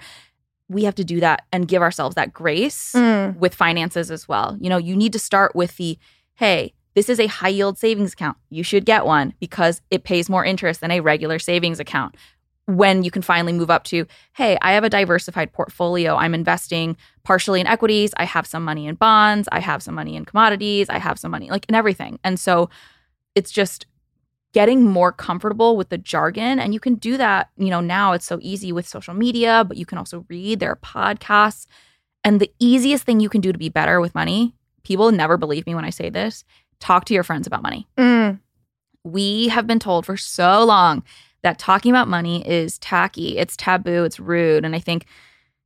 We 0.72 0.84
have 0.84 0.94
to 0.96 1.04
do 1.04 1.20
that 1.20 1.44
and 1.52 1.68
give 1.68 1.82
ourselves 1.82 2.14
that 2.16 2.32
grace 2.32 2.92
Mm. 2.94 3.36
with 3.38 3.54
finances 3.54 4.10
as 4.10 4.26
well. 4.26 4.56
You 4.60 4.68
know, 4.70 4.78
you 4.78 4.96
need 4.96 5.12
to 5.12 5.18
start 5.18 5.54
with 5.54 5.76
the 5.76 5.98
hey, 6.36 6.72
this 6.94 7.08
is 7.08 7.20
a 7.20 7.26
high 7.26 7.48
yield 7.48 7.78
savings 7.78 8.12
account. 8.14 8.36
You 8.50 8.62
should 8.62 8.84
get 8.84 9.04
one 9.06 9.34
because 9.38 9.80
it 9.90 10.04
pays 10.04 10.28
more 10.28 10.44
interest 10.44 10.80
than 10.80 10.90
a 10.90 11.00
regular 11.00 11.38
savings 11.38 11.78
account. 11.78 12.16
When 12.66 13.02
you 13.02 13.10
can 13.10 13.22
finally 13.22 13.52
move 13.52 13.70
up 13.70 13.84
to, 13.84 14.06
hey, 14.34 14.56
I 14.62 14.72
have 14.72 14.84
a 14.84 14.90
diversified 14.90 15.52
portfolio. 15.52 16.14
I'm 16.16 16.34
investing 16.34 16.96
partially 17.22 17.60
in 17.60 17.66
equities. 17.66 18.12
I 18.16 18.24
have 18.24 18.46
some 18.46 18.64
money 18.64 18.86
in 18.86 18.94
bonds. 18.94 19.48
I 19.52 19.60
have 19.60 19.82
some 19.82 19.94
money 19.94 20.16
in 20.16 20.24
commodities. 20.24 20.88
I 20.88 20.98
have 20.98 21.18
some 21.18 21.30
money 21.30 21.50
like 21.50 21.66
in 21.68 21.74
everything. 21.74 22.18
And 22.24 22.38
so 22.40 22.70
it's 23.34 23.50
just 23.50 23.86
getting 24.52 24.84
more 24.84 25.12
comfortable 25.12 25.76
with 25.76 25.88
the 25.88 25.98
jargon. 25.98 26.58
And 26.58 26.74
you 26.74 26.80
can 26.80 26.96
do 26.96 27.16
that, 27.16 27.50
you 27.56 27.70
know, 27.70 27.80
now 27.80 28.12
it's 28.12 28.26
so 28.26 28.38
easy 28.42 28.70
with 28.70 28.86
social 28.86 29.14
media, 29.14 29.64
but 29.66 29.76
you 29.76 29.86
can 29.86 29.98
also 29.98 30.24
read. 30.28 30.60
There 30.60 30.70
are 30.70 30.76
podcasts. 30.76 31.66
And 32.24 32.38
the 32.38 32.52
easiest 32.58 33.04
thing 33.04 33.20
you 33.20 33.28
can 33.28 33.40
do 33.40 33.52
to 33.52 33.58
be 33.58 33.68
better 33.68 34.00
with 34.00 34.14
money, 34.14 34.54
people 34.84 35.10
never 35.10 35.36
believe 35.36 35.66
me 35.66 35.74
when 35.74 35.84
I 35.84 35.90
say 35.90 36.10
this, 36.10 36.44
talk 36.80 37.04
to 37.06 37.14
your 37.14 37.24
friends 37.24 37.46
about 37.46 37.62
money. 37.62 37.88
Mm. 37.96 38.40
We 39.04 39.48
have 39.48 39.66
been 39.66 39.78
told 39.78 40.06
for 40.06 40.16
so 40.16 40.64
long 40.64 41.02
that 41.42 41.58
talking 41.58 41.90
about 41.90 42.06
money 42.06 42.46
is 42.46 42.78
tacky, 42.78 43.38
it's 43.38 43.56
taboo, 43.56 44.04
it's 44.04 44.20
rude. 44.20 44.64
And 44.64 44.76
I 44.76 44.78
think 44.78 45.06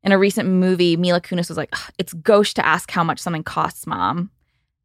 in 0.03 0.13
a 0.13 0.19
recent 0.19 0.49
movie, 0.49 0.97
Mila 0.97 1.21
Kunis 1.21 1.49
was 1.49 1.57
like, 1.57 1.75
it's 1.99 2.15
gauche 2.15 2.55
to 2.55 2.65
ask 2.65 2.91
how 2.91 3.05
much 3.05 3.19
something 3.19 3.43
costs, 3.43 3.87
mom. 3.87 4.31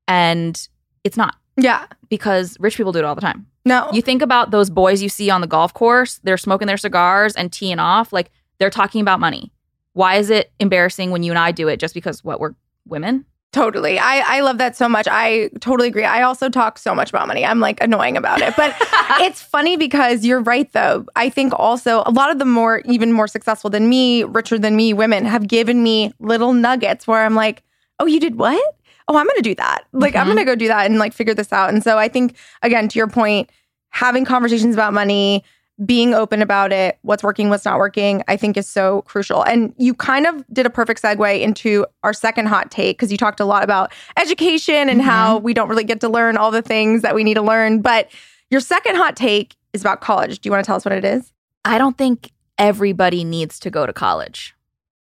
And 0.07 0.67
it's 1.03 1.15
not 1.15 1.35
Yeah. 1.57 1.85
because 2.09 2.57
rich 2.59 2.77
people 2.77 2.91
do 2.91 2.99
it 2.99 3.05
all 3.05 3.15
the 3.15 3.21
time. 3.21 3.47
No. 3.65 3.89
You 3.93 4.01
think 4.01 4.21
about 4.21 4.51
those 4.51 4.69
boys 4.69 5.01
you 5.01 5.09
see 5.09 5.29
on 5.29 5.41
the 5.41 5.47
golf 5.47 5.73
course, 5.73 6.19
they're 6.23 6.37
smoking 6.37 6.67
their 6.67 6.77
cigars 6.77 7.35
and 7.35 7.51
teeing 7.51 7.79
off, 7.79 8.11
like 8.11 8.31
they're 8.59 8.69
talking 8.69 9.01
about 9.01 9.19
money. 9.19 9.51
Why 9.93 10.15
is 10.15 10.29
it 10.29 10.51
embarrassing 10.59 11.11
when 11.11 11.23
you 11.23 11.31
and 11.31 11.39
I 11.39 11.51
do 11.51 11.67
it 11.67 11.77
just 11.77 11.93
because 11.93 12.23
what 12.23 12.39
we're 12.39 12.53
women? 12.87 13.25
Totally. 13.51 13.99
I, 13.99 14.37
I 14.37 14.39
love 14.39 14.59
that 14.59 14.77
so 14.77 14.87
much. 14.87 15.07
I 15.11 15.49
totally 15.59 15.89
agree. 15.89 16.05
I 16.05 16.21
also 16.21 16.47
talk 16.47 16.77
so 16.77 16.95
much 16.95 17.09
about 17.09 17.27
money. 17.27 17.45
I'm 17.45 17.59
like 17.59 17.83
annoying 17.83 18.15
about 18.15 18.41
it. 18.41 18.55
But 18.55 18.73
it's 19.19 19.41
funny 19.41 19.75
because 19.75 20.23
you're 20.23 20.39
right, 20.39 20.71
though. 20.71 21.05
I 21.17 21.29
think 21.29 21.51
also 21.57 22.01
a 22.05 22.11
lot 22.11 22.31
of 22.31 22.39
the 22.39 22.45
more, 22.45 22.81
even 22.85 23.11
more 23.11 23.27
successful 23.27 23.69
than 23.69 23.89
me, 23.89 24.23
richer 24.23 24.57
than 24.57 24.77
me 24.77 24.93
women 24.93 25.25
have 25.25 25.49
given 25.49 25.83
me 25.83 26.13
little 26.19 26.53
nuggets 26.53 27.05
where 27.05 27.25
I'm 27.25 27.35
like, 27.35 27.61
oh, 27.99 28.05
you 28.05 28.21
did 28.21 28.37
what? 28.37 28.63
Oh, 29.07 29.17
I'm 29.17 29.25
going 29.25 29.35
to 29.37 29.41
do 29.41 29.55
that. 29.55 29.83
Like, 29.93 30.15
I'm 30.15 30.23
Mhm. 30.25 30.33
going 30.35 30.37
to 30.37 30.45
go 30.45 30.55
do 30.55 30.67
that 30.67 30.85
and 30.85 30.99
like 30.99 31.13
figure 31.13 31.33
this 31.33 31.51
out. 31.51 31.69
And 31.69 31.83
so 31.83 31.97
I 31.97 32.07
think, 32.07 32.35
again, 32.61 32.87
to 32.89 32.97
your 32.99 33.07
point, 33.07 33.49
having 33.89 34.23
conversations 34.25 34.73
about 34.75 34.93
money, 34.93 35.43
being 35.85 36.13
open 36.13 36.41
about 36.43 36.71
it, 36.71 36.99
what's 37.01 37.23
working, 37.23 37.49
what's 37.49 37.65
not 37.65 37.79
working, 37.79 38.23
I 38.27 38.37
think 38.37 38.55
is 38.55 38.67
so 38.67 39.01
crucial. 39.03 39.41
And 39.43 39.73
you 39.77 39.95
kind 39.95 40.27
of 40.27 40.45
did 40.53 40.65
a 40.65 40.69
perfect 40.69 41.01
segue 41.01 41.41
into 41.41 41.85
our 42.03 42.13
second 42.13 42.45
hot 42.47 42.69
take 42.69 42.97
because 42.97 43.11
you 43.11 43.17
talked 43.17 43.39
a 43.39 43.45
lot 43.45 43.63
about 43.63 43.91
education 44.17 44.89
and 44.89 45.01
how 45.01 45.39
we 45.39 45.53
don't 45.55 45.67
really 45.69 45.83
get 45.83 45.99
to 46.01 46.09
learn 46.09 46.37
all 46.37 46.51
the 46.51 46.61
things 46.61 47.01
that 47.01 47.15
we 47.15 47.23
need 47.23 47.33
to 47.33 47.41
learn. 47.41 47.81
But 47.81 48.09
your 48.51 48.61
second 48.61 48.95
hot 48.95 49.15
take 49.15 49.55
is 49.73 49.81
about 49.81 50.01
college. 50.01 50.39
Do 50.39 50.47
you 50.47 50.51
want 50.51 50.63
to 50.63 50.67
tell 50.67 50.75
us 50.75 50.85
what 50.85 50.91
it 50.93 51.03
is? 51.05 51.33
I 51.65 51.77
don't 51.79 51.97
think 51.97 52.31
everybody 52.59 53.23
needs 53.23 53.59
to 53.61 53.69
go 53.71 53.85
to 53.87 53.93
college 53.93 54.53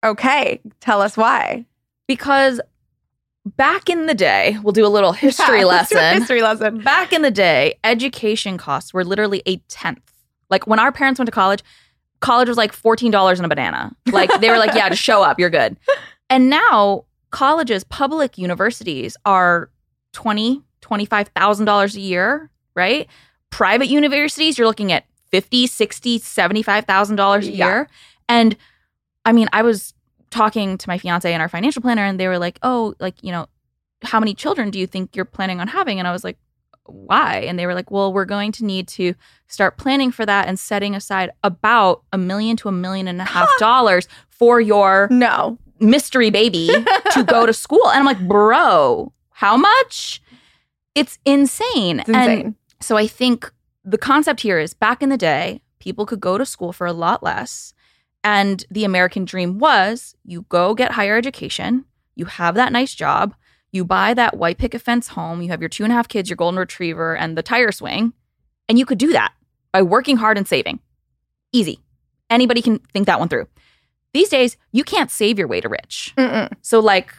Okay, 0.03 0.61
tell 0.81 1.03
us 1.03 1.15
why. 1.17 1.67
because 2.09 2.59
back 3.45 3.89
in 3.89 4.07
the 4.07 4.15
day, 4.15 4.57
we'll 4.63 4.73
do 4.73 4.87
a 4.87 4.89
little 4.89 5.13
history 5.27 5.61
Yeah, 5.61 5.65
let's 5.67 5.89
do 5.91 5.97
a 5.97 5.99
lesson. 5.99 6.19
history 6.19 6.43
lesson. 6.43 6.83
Back 6.83 7.13
in 7.13 7.23
the 7.23 7.31
day, 7.31 7.75
education 7.85 8.59
costs 8.59 8.93
were 8.95 9.05
literally 9.05 9.43
a 9.47 9.57
tenth. 9.69 10.13
Like 10.51 10.67
when 10.67 10.79
our 10.79 10.93
parents 10.93 11.19
went 11.19 11.27
to 11.27 11.33
college, 11.33 11.63
college 12.21 12.49
was 12.49 12.57
like 12.57 12.73
$14 12.73 13.37
and 13.37 13.45
a 13.45 13.49
banana. 13.49 13.93
Like 14.13 14.31
they 14.41 14.51
were 14.51 14.59
like, 14.59 14.75
yeah, 14.75 14.89
just 14.89 15.03
show 15.03 15.23
up, 15.23 15.39
you're 15.39 15.51
good. 15.51 15.77
And 16.33 16.49
now 16.49 17.07
colleges, 17.33 17.83
public 17.83 18.39
universities 18.39 19.17
are 19.25 19.69
twenty, 20.13 20.63
twenty-five 20.81 21.27
thousand 21.35 21.67
dollars 21.67 21.97
a 21.97 22.01
year, 22.01 22.49
right? 22.77 23.09
Private 23.51 23.89
universities, 23.89 24.57
you're 24.57 24.69
looking 24.69 24.93
at 24.93 25.07
fifty, 25.33 25.67
sixty, 25.67 26.21
seventy-five 26.21 26.85
thousand 26.85 27.17
dollars 27.17 27.49
a 27.49 27.51
Yeah. 27.51 27.67
year. 27.67 27.89
And 28.29 28.57
I 29.25 29.33
mean, 29.33 29.49
I 29.53 29.63
was 29.63 29.93
talking 30.31 30.79
to 30.79 30.89
my 30.89 30.99
fiance 30.99 31.33
and 31.33 31.43
our 31.43 31.49
financial 31.49 31.83
planner, 31.83 32.05
and 32.05 32.19
they 32.19 32.29
were 32.29 32.39
like, 32.39 32.59
Oh, 32.63 32.95
like, 33.01 33.17
you 33.23 33.33
know, 33.33 33.47
how 34.03 34.19
many 34.21 34.35
children 34.35 34.71
do 34.71 34.79
you 34.79 34.87
think 34.87 35.15
you're 35.15 35.25
planning 35.25 35.61
on 35.61 35.69
having? 35.69 35.99
And 35.99 36.09
I 36.09 36.13
was 36.13 36.25
like, 36.25 36.39
why? 36.85 37.37
And 37.47 37.59
they 37.59 37.67
were 37.67 37.75
like, 37.75 37.91
well, 37.91 38.13
we're 38.13 38.25
going 38.25 38.51
to 38.53 38.65
need 38.65 38.89
to 38.89 39.15
start 39.47 39.77
planning 39.77 40.11
for 40.11 40.27
that 40.27 40.49
and 40.49 40.59
setting 40.59 40.95
aside 40.97 41.31
about 41.45 42.03
a 42.13 42.19
million 42.19 42.57
to 42.57 42.69
a 42.69 42.73
million 42.73 43.07
and 43.07 43.21
a 43.21 43.25
half 43.25 43.49
dollars 43.59 44.09
for 44.31 44.61
your 44.61 45.07
No. 45.11 45.59
mystery 45.79 46.31
baby 46.31 46.69
to 47.13 47.23
go 47.23 47.47
to 47.47 47.53
school. 47.65 47.87
And 47.91 47.99
I'm 47.99 48.05
like, 48.07 48.27
bro, 48.27 49.13
how 49.31 49.57
much? 49.57 50.21
It's 50.95 51.19
insane. 51.25 52.01
It's 52.01 52.09
insane. 52.09 52.41
And 52.47 52.55
so 52.81 52.97
I 52.97 53.07
think 53.07 53.53
the 53.85 53.99
concept 53.99 54.41
here 54.41 54.59
is 54.59 54.75
back 54.75 55.03
in 55.03 55.11
the 55.11 55.19
day, 55.19 55.61
people 55.79 56.07
could 56.07 56.21
go 56.21 56.39
to 56.39 56.47
school 56.47 56.73
for 56.73 56.87
a 56.87 56.93
lot 56.93 57.23
less. 57.23 57.73
And 58.23 58.65
the 58.71 58.85
American 58.85 59.25
dream 59.25 59.59
was 59.59 60.15
you 60.25 60.43
go 60.49 60.75
get 60.75 60.93
higher 60.93 61.17
education, 61.17 61.85
you 62.15 62.27
have 62.27 62.55
that 62.57 62.73
nice 62.73 62.95
job, 62.95 63.35
you 63.73 63.85
buy 63.85 64.15
that 64.15 64.37
white 64.37 64.59
picket 64.59 64.83
fence 64.83 65.09
home, 65.09 65.41
you 65.43 65.49
have 65.49 65.61
your 65.63 65.69
two 65.69 65.85
and 65.85 65.93
a 65.93 65.97
half 65.97 66.09
kids, 66.09 66.29
your 66.29 66.37
golden 66.37 66.59
retriever, 66.59 67.17
and 67.17 67.37
the 67.37 67.43
tire 67.43 67.73
swing. 67.73 68.13
And 68.69 68.79
you 68.79 68.87
could 68.87 68.99
do 68.99 69.13
that 69.13 69.33
by 69.73 69.83
working 69.83 70.17
hard 70.17 70.37
and 70.37 70.47
saving. 70.47 70.81
Easy. 71.53 71.81
Anybody 72.29 72.63
can 72.63 72.79
think 72.93 73.07
that 73.07 73.19
one 73.19 73.29
through. 73.29 73.49
These 74.13 74.29
days, 74.29 74.57
you 74.73 74.85
can't 74.85 75.11
save 75.11 75.39
your 75.39 75.49
way 75.49 75.61
to 75.61 75.69
rich. 75.69 76.13
Mm-mm. 76.17 76.53
So, 76.63 76.81
like, 76.81 77.13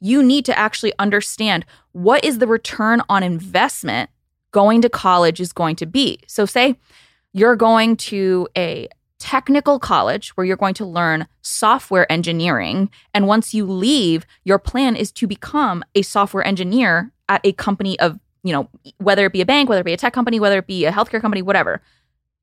you 0.00 0.22
need 0.22 0.44
to 0.46 0.58
actually 0.58 0.92
understand 0.98 1.64
what 1.92 2.24
is 2.24 2.38
the 2.38 2.46
return 2.46 3.02
on 3.08 3.22
investment 3.22 4.10
going 4.52 4.82
to 4.82 4.88
college 4.88 5.40
is 5.40 5.52
going 5.52 5.76
to 5.76 5.86
be. 5.86 6.18
So, 6.26 6.44
say 6.46 6.76
you're 7.32 7.56
going 7.56 7.96
to 7.96 8.48
a 8.56 8.88
technical 9.18 9.78
college 9.78 10.30
where 10.30 10.44
you're 10.44 10.56
going 10.56 10.74
to 10.74 10.84
learn 10.84 11.26
software 11.42 12.10
engineering. 12.10 12.90
And 13.14 13.26
once 13.26 13.54
you 13.54 13.64
leave, 13.64 14.26
your 14.44 14.58
plan 14.58 14.96
is 14.96 15.10
to 15.12 15.26
become 15.26 15.84
a 15.94 16.02
software 16.02 16.46
engineer 16.46 17.12
at 17.28 17.40
a 17.44 17.52
company 17.52 17.98
of, 17.98 18.18
you 18.42 18.52
know, 18.52 18.68
whether 18.98 19.24
it 19.26 19.32
be 19.32 19.40
a 19.40 19.46
bank, 19.46 19.68
whether 19.68 19.80
it 19.80 19.84
be 19.84 19.92
a 19.92 19.96
tech 19.96 20.12
company, 20.12 20.38
whether 20.38 20.58
it 20.58 20.66
be 20.66 20.84
a 20.84 20.92
healthcare 20.92 21.20
company, 21.20 21.42
whatever. 21.42 21.80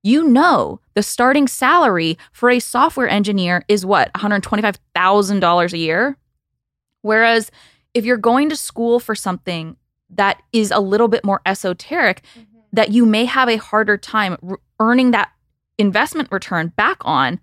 You 0.01 0.27
know, 0.27 0.81
the 0.95 1.03
starting 1.03 1.47
salary 1.47 2.17
for 2.33 2.49
a 2.49 2.59
software 2.59 3.07
engineer 3.07 3.63
is 3.69 3.85
what, 3.85 4.11
$125,000 4.13 5.73
a 5.73 5.77
year? 5.77 6.17
Whereas 7.01 7.51
if 7.93 8.03
you're 8.03 8.17
going 8.17 8.49
to 8.49 8.55
school 8.55 8.99
for 8.99 9.15
something 9.15 9.77
that 10.09 10.41
is 10.51 10.71
a 10.71 10.79
little 10.79 11.07
bit 11.07 11.23
more 11.23 11.41
esoteric, 11.45 12.23
mm-hmm. 12.37 12.59
that 12.73 12.91
you 12.91 13.05
may 13.05 13.25
have 13.25 13.47
a 13.47 13.57
harder 13.57 13.97
time 13.97 14.37
r- 14.47 14.59
earning 14.79 15.11
that 15.11 15.31
investment 15.77 16.31
return 16.31 16.69
back 16.69 16.97
on. 17.01 17.39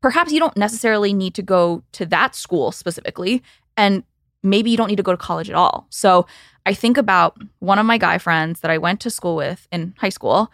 Perhaps 0.00 0.32
you 0.32 0.40
don't 0.40 0.56
necessarily 0.56 1.12
need 1.12 1.34
to 1.34 1.42
go 1.42 1.82
to 1.92 2.06
that 2.06 2.34
school 2.34 2.72
specifically, 2.72 3.42
and 3.76 4.02
maybe 4.42 4.70
you 4.70 4.76
don't 4.76 4.88
need 4.88 4.96
to 4.96 5.02
go 5.02 5.12
to 5.12 5.18
college 5.18 5.48
at 5.48 5.56
all. 5.56 5.86
So 5.90 6.26
I 6.66 6.74
think 6.74 6.96
about 6.96 7.36
one 7.60 7.78
of 7.78 7.86
my 7.86 7.98
guy 7.98 8.18
friends 8.18 8.60
that 8.60 8.70
I 8.70 8.78
went 8.78 9.00
to 9.00 9.10
school 9.10 9.36
with 9.36 9.66
in 9.70 9.94
high 9.98 10.08
school, 10.08 10.50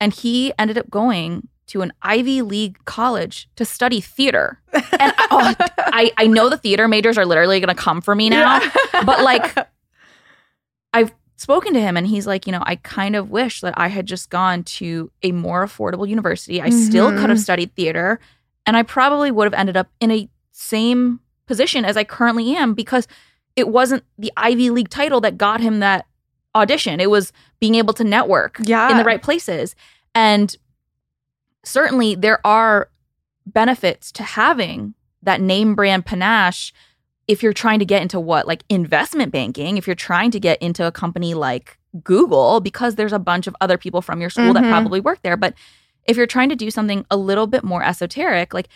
and 0.00 0.12
he 0.12 0.52
ended 0.58 0.78
up 0.78 0.90
going 0.90 1.48
to 1.68 1.82
an 1.82 1.92
Ivy 2.02 2.42
League 2.42 2.78
college 2.84 3.48
to 3.56 3.64
study 3.64 4.00
theater. 4.00 4.60
And 4.98 5.12
I, 5.18 5.26
oh, 5.30 5.66
I, 5.78 6.12
I 6.16 6.26
know 6.26 6.48
the 6.48 6.56
theater 6.56 6.88
majors 6.88 7.18
are 7.18 7.26
literally 7.26 7.60
going 7.60 7.74
to 7.74 7.80
come 7.80 8.00
for 8.00 8.14
me 8.14 8.30
now, 8.30 8.60
but 9.04 9.22
like 9.22 9.54
I've 10.92 11.12
spoken 11.36 11.74
to 11.74 11.80
him 11.80 11.96
and 11.96 12.06
he's 12.06 12.26
like, 12.26 12.46
you 12.46 12.52
know, 12.52 12.62
I 12.66 12.76
kind 12.76 13.14
of 13.14 13.30
wish 13.30 13.60
that 13.60 13.74
I 13.76 13.88
had 13.88 14.06
just 14.06 14.30
gone 14.30 14.64
to 14.64 15.10
a 15.22 15.32
more 15.32 15.64
affordable 15.64 16.08
university. 16.08 16.60
I 16.62 16.70
still 16.70 17.10
could 17.10 17.28
have 17.30 17.38
Mhm. 17.38 17.42
studied 17.42 17.74
theater 17.74 18.18
and 18.64 18.76
I 18.76 18.82
probably 18.82 19.30
would 19.30 19.44
have 19.44 19.54
ended 19.54 19.76
up 19.76 19.88
in 20.00 20.10
a 20.10 20.28
same 20.52 21.20
position 21.46 21.84
as 21.84 21.96
I 21.96 22.04
currently 22.04 22.56
am 22.56 22.72
because 22.74 23.06
it 23.54 23.68
wasn't 23.68 24.02
the 24.18 24.32
Ivy 24.36 24.70
League 24.70 24.88
title 24.88 25.20
that 25.20 25.38
got 25.38 25.60
him 25.60 25.80
that 25.80 26.06
audition. 26.54 27.00
It 27.00 27.10
was 27.10 27.32
being 27.60 27.74
able 27.74 27.92
to 27.94 28.04
network 28.04 28.58
Yeah. 28.64 28.90
in 28.90 28.96
the 28.96 29.04
right 29.04 29.22
places. 29.22 29.76
And 30.14 30.56
certainly 31.64 32.14
there 32.14 32.44
are 32.46 32.88
benefits 33.46 34.10
to 34.12 34.22
having 34.22 34.94
that 35.22 35.40
name 35.40 35.74
brand 35.74 36.06
panache 36.06 36.72
if 37.28 37.42
you're 37.42 37.52
trying 37.52 37.78
to 37.80 37.84
get 37.84 38.02
into 38.02 38.20
what 38.20 38.46
like 38.46 38.62
investment 38.68 39.32
banking, 39.32 39.76
if 39.76 39.86
you're 39.86 39.96
trying 39.96 40.30
to 40.30 40.40
get 40.40 40.60
into 40.62 40.86
a 40.86 40.92
company 40.92 41.34
like 41.34 41.78
Google 42.04 42.60
because 42.60 42.94
there's 42.94 43.12
a 43.12 43.18
bunch 43.18 43.46
of 43.46 43.56
other 43.60 43.78
people 43.78 44.02
from 44.02 44.20
your 44.20 44.30
school 44.30 44.52
that 44.52 44.62
Mhm. 44.62 44.70
probably 44.70 45.00
work 45.00 45.22
there, 45.22 45.36
but 45.36 45.54
if 46.04 46.16
you're 46.16 46.26
trying 46.26 46.48
to 46.50 46.56
do 46.56 46.70
something 46.70 47.04
a 47.10 47.16
little 47.16 47.46
bit 47.46 47.64
more 47.64 47.82
esoteric, 47.82 48.54
like 48.54 48.68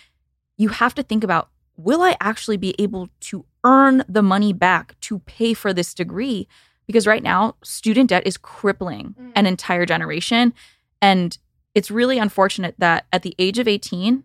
you 0.57 0.69
have 0.71 0.95
to 0.95 1.03
think 1.03 1.23
about 1.23 1.51
will 1.77 2.03
I 2.03 2.15
actually 2.21 2.59
be 2.59 2.75
able 2.79 3.09
to 3.21 3.47
earn 3.65 4.05
the 4.07 4.23
money 4.23 4.53
back 4.53 4.99
to 5.01 5.21
pay 5.21 5.55
for 5.55 5.73
this 5.73 5.95
degree? 5.95 6.47
Because 6.87 7.07
right 7.07 7.23
now, 7.23 7.55
student 7.63 8.11
debt 8.11 8.27
is 8.27 8.37
crippling 8.37 9.15
an 9.35 9.47
entire 9.47 9.87
generation. 9.87 10.53
And 11.01 11.39
it's 11.75 11.91
really 11.91 12.19
unfortunate 12.19 12.75
that 12.79 13.07
at 13.13 13.23
the 13.23 13.35
age 13.39 13.59
of 13.59 13.67
18, 13.69 14.25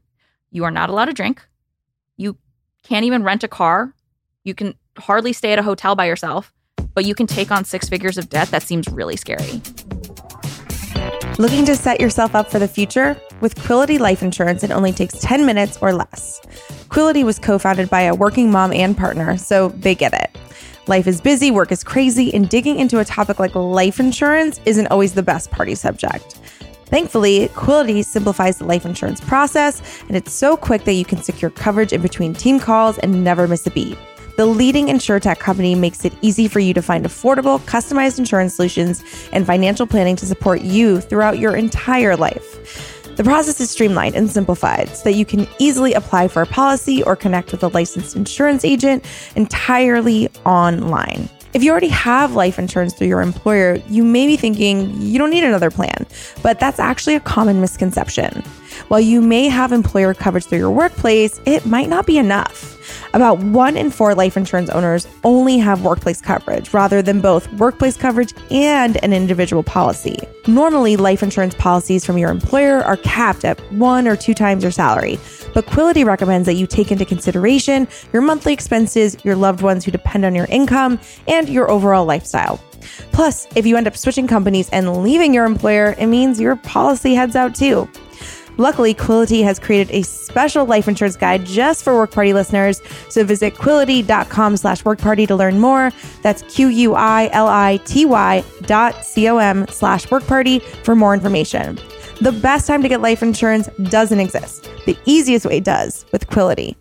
you 0.52 0.64
are 0.66 0.72
not 0.72 0.90
allowed 0.90 1.06
to 1.06 1.14
drink. 1.14 1.48
You 2.18 2.38
can't 2.84 3.06
even 3.06 3.24
rent 3.24 3.44
a 3.44 3.48
car. 3.48 3.94
You 4.46 4.54
can 4.54 4.76
hardly 5.00 5.34
stay 5.34 5.54
at 5.54 5.60
a 5.60 5.64
hotel 5.64 5.96
by 5.96 6.06
yourself, 6.06 6.54
but 6.94 7.04
you 7.04 7.16
can 7.16 7.26
take 7.26 7.50
on 7.50 7.66
six 7.66 7.90
figures 7.90 8.16
of 8.20 8.30
debt. 8.30 8.50
That 8.50 8.62
seems 8.62 8.88
really 8.88 9.16
scary. 9.16 9.60
Looking 11.40 11.66
to 11.66 11.76
set 11.76 12.00
yourself 12.00 12.36
up 12.36 12.52
for 12.52 12.60
the 12.60 12.68
future? 12.68 13.20
With 13.42 13.60
Quility 13.66 13.98
Life 13.98 14.22
Insurance, 14.22 14.64
it 14.64 14.70
only 14.70 14.94
takes 14.94 15.20
10 15.20 15.48
minutes 15.48 15.80
or 15.82 15.94
less. 15.94 16.40
Quility 16.90 17.24
was 17.24 17.40
co 17.40 17.58
founded 17.58 17.90
by 17.90 18.02
a 18.02 18.14
working 18.14 18.52
mom 18.52 18.72
and 18.72 18.96
partner, 18.96 19.36
so 19.36 19.70
they 19.70 19.96
get 19.96 20.14
it. 20.14 20.38
Life 20.86 21.08
is 21.08 21.22
busy, 21.22 21.50
work 21.50 21.72
is 21.72 21.84
crazy, 21.84 22.32
and 22.32 22.48
digging 22.48 22.78
into 22.78 23.00
a 23.00 23.06
topic 23.06 23.40
like 23.40 23.56
life 23.56 24.00
insurance 24.00 24.62
isn't 24.66 24.88
always 24.88 25.16
the 25.16 25.24
best 25.24 25.50
party 25.50 25.74
subject. 25.74 26.36
Thankfully, 26.86 27.48
Quility 27.56 28.04
simplifies 28.04 28.60
the 28.60 28.66
life 28.66 28.86
insurance 28.86 29.20
process, 29.22 29.82
and 30.08 30.16
it's 30.16 30.32
so 30.32 30.56
quick 30.56 30.84
that 30.84 30.94
you 30.94 31.04
can 31.04 31.24
secure 31.24 31.50
coverage 31.50 31.92
in 31.92 32.04
between 32.04 32.36
team 32.36 32.60
calls 32.60 33.00
and 33.00 33.24
never 33.24 33.48
miss 33.48 33.66
a 33.66 33.72
beat. 33.72 33.98
The 34.38 34.46
leading 34.46 34.88
insurtech 34.88 35.40
company 35.40 35.76
makes 35.76 36.04
it 36.04 36.14
easy 36.22 36.50
for 36.50 36.60
you 36.60 36.74
to 36.74 36.82
find 36.82 37.06
affordable, 37.06 37.58
customized 37.62 38.20
insurance 38.20 38.54
solutions 38.54 39.02
and 39.32 39.48
financial 39.48 39.88
planning 39.88 40.18
to 40.18 40.26
support 40.26 40.62
you 40.62 41.00
throughout 41.00 41.40
your 41.40 41.56
entire 41.56 42.18
life. 42.18 43.06
The 43.16 43.24
process 43.24 43.62
is 43.62 43.72
streamlined 43.72 44.14
and 44.14 44.30
simplified 44.30 44.90
so 44.90 45.06
that 45.06 45.14
you 45.14 45.26
can 45.26 45.48
easily 45.58 45.94
apply 45.94 46.28
for 46.28 46.42
a 46.42 46.46
policy 46.46 47.02
or 47.02 47.16
connect 47.16 47.54
with 47.54 47.64
a 47.64 47.70
licensed 47.70 48.18
insurance 48.18 48.66
agent 48.66 49.06
entirely 49.38 50.28
online. 50.46 51.30
If 51.54 51.64
you 51.64 51.72
already 51.72 51.88
have 51.88 52.34
life 52.34 52.60
insurance 52.60 52.94
through 52.94 53.08
your 53.08 53.22
employer, 53.22 53.76
you 53.88 54.04
may 54.04 54.28
be 54.28 54.36
thinking 54.36 55.02
you 55.02 55.18
don't 55.18 55.30
need 55.30 55.46
another 55.46 55.72
plan, 55.72 56.06
but 56.44 56.60
that's 56.60 56.80
actually 56.80 57.16
a 57.16 57.22
common 57.22 57.62
misconception. 57.62 58.44
While 58.88 59.00
you 59.00 59.22
may 59.22 59.48
have 59.48 59.72
employer 59.72 60.14
coverage 60.14 60.46
through 60.46 60.60
your 60.60 60.72
workplace, 60.72 61.40
it 61.46 61.66
might 61.66 61.90
not 61.90 62.06
be 62.06 62.18
enough. 62.18 62.76
About 63.14 63.40
one 63.40 63.78
in 63.78 63.90
four 63.92 64.14
life 64.14 64.38
insurance 64.38 64.70
owners 64.70 65.08
only 65.24 65.58
have 65.58 65.84
workplace 65.84 66.22
coverage 66.22 66.74
rather 66.74 67.02
than 67.02 67.22
both 67.22 67.52
workplace 67.54 67.98
coverage 67.98 68.34
and 68.52 69.04
an 69.04 69.14
individual 69.14 69.64
policy. 69.64 70.18
Normally, 70.48 70.96
life 70.96 71.24
insurance 71.24 71.56
policies 71.56 72.06
from 72.06 72.18
your 72.18 72.30
employer 72.30 72.82
are 72.84 72.98
capped 72.98 73.46
at 73.46 73.60
one 73.72 74.08
or 74.08 74.16
two 74.16 74.34
times 74.34 74.64
your 74.64 74.72
salary, 74.72 75.20
but 75.54 75.66
Quility 75.66 76.04
recommends 76.04 76.46
that 76.46 76.54
you 76.54 76.68
take 76.68 76.92
into 76.92 77.06
consideration 77.06 77.88
your 78.14 78.22
monthly 78.22 78.54
expenses, 78.54 79.18
your 79.24 79.36
loved 79.36 79.62
ones 79.62 79.84
who 79.84 79.92
depend 79.92 80.26
on 80.26 80.36
your 80.36 80.46
income, 80.46 81.00
and 81.28 81.50
your 81.50 81.72
overall 81.72 82.06
lifestyle. 82.06 82.60
Plus, 83.12 83.48
if 83.56 83.66
you 83.66 83.78
end 83.78 83.88
up 83.88 83.98
switching 83.98 84.28
companies 84.28 84.70
and 84.70 85.02
leaving 85.02 85.34
your 85.34 85.46
employer, 85.46 85.96
it 85.98 86.08
means 86.08 86.40
your 86.40 86.56
policy 86.56 87.16
heads 87.16 87.36
out 87.36 87.56
too. 87.56 87.90
Luckily, 88.58 88.94
Quility 88.94 89.42
has 89.44 89.60
created 89.60 89.94
a 89.94 90.02
special 90.04 90.66
life 90.66 90.88
insurance 90.88 91.18
guide 91.18 91.46
just 91.46 91.84
for 91.84 91.94
Work 91.96 92.12
Party 92.12 92.34
listeners. 92.34 92.82
So 93.10 93.24
visit 93.24 93.56
quility.com 93.58 94.58
slash 94.58 94.84
workparty 94.84 95.28
to 95.28 95.36
learn 95.36 95.60
more. 95.60 95.92
That's 96.22 96.42
Q-U-I-L-I-T-Y 96.54 98.44
dot 98.62 99.06
C-O-M 99.06 99.68
slash 99.70 100.08
workparty 100.08 100.62
for 100.84 100.96
more 100.96 101.14
information. 101.14 101.78
The 102.22 102.32
best 102.32 102.66
time 102.68 102.82
to 102.82 102.88
get 102.88 103.02
life 103.02 103.22
insurance 103.22 103.68
doesn't 103.84 104.20
exist. 104.20 104.70
The 104.86 104.98
easiest 105.06 105.46
way 105.46 105.60
does 105.60 106.06
with 106.12 106.28
Quility. 106.28 106.78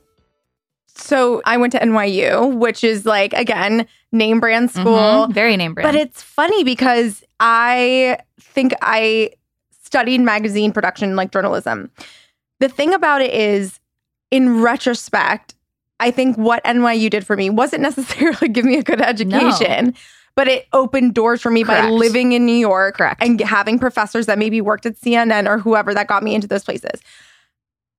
So 0.97 1.43
I 1.45 1.57
went 1.57 1.73
to 1.73 1.81
NYU, 1.81 2.57
which 2.57 2.85
is 2.85 3.05
like, 3.05 3.33
again, 3.33 3.87
name 4.13 4.39
brand 4.39 4.71
school. 4.71 5.27
Mhm. 5.27 5.33
Very 5.35 5.57
name 5.57 5.75
brand. 5.75 5.87
But 5.93 5.97
it's 6.01 6.23
funny 6.23 6.63
because 6.63 7.25
I 7.41 8.19
think 8.41 8.75
I 8.81 9.31
studied 9.95 10.21
magazine 10.21 10.73
production, 10.73 11.15
like 11.15 11.31
journalism. 11.31 11.89
The 12.59 12.69
thing 12.69 12.93
about 12.93 13.23
it 13.23 13.33
is, 13.33 13.79
in 14.33 14.61
retrospect, 14.61 15.55
I 16.01 16.11
think 16.11 16.37
what 16.37 16.65
NYU 16.65 17.09
did 17.09 17.25
for 17.25 17.37
me 17.37 17.49
wasn't 17.49 17.83
necessarily 17.91 18.49
give 18.49 18.65
me 18.65 18.77
a 18.77 18.83
good 18.83 19.01
education, 19.01 19.95
but 20.35 20.49
it 20.49 20.67
opened 20.73 21.15
doors 21.15 21.41
for 21.41 21.53
me 21.53 21.63
by 21.63 21.89
living 21.89 22.33
in 22.33 22.45
New 22.45 22.57
York 22.57 22.97
Correct. 22.97 23.23
and 23.23 23.41
having 23.41 23.79
professors 23.79 24.27
that 24.27 24.37
maybe 24.37 24.61
worked 24.61 24.85
at 24.85 24.97
CNN 24.97 25.49
or 25.49 25.59
whoever 25.59 25.95
that 25.95 26.09
got 26.09 26.25
me 26.25 26.35
into 26.35 26.49
those 26.49 26.65
places. 26.65 27.01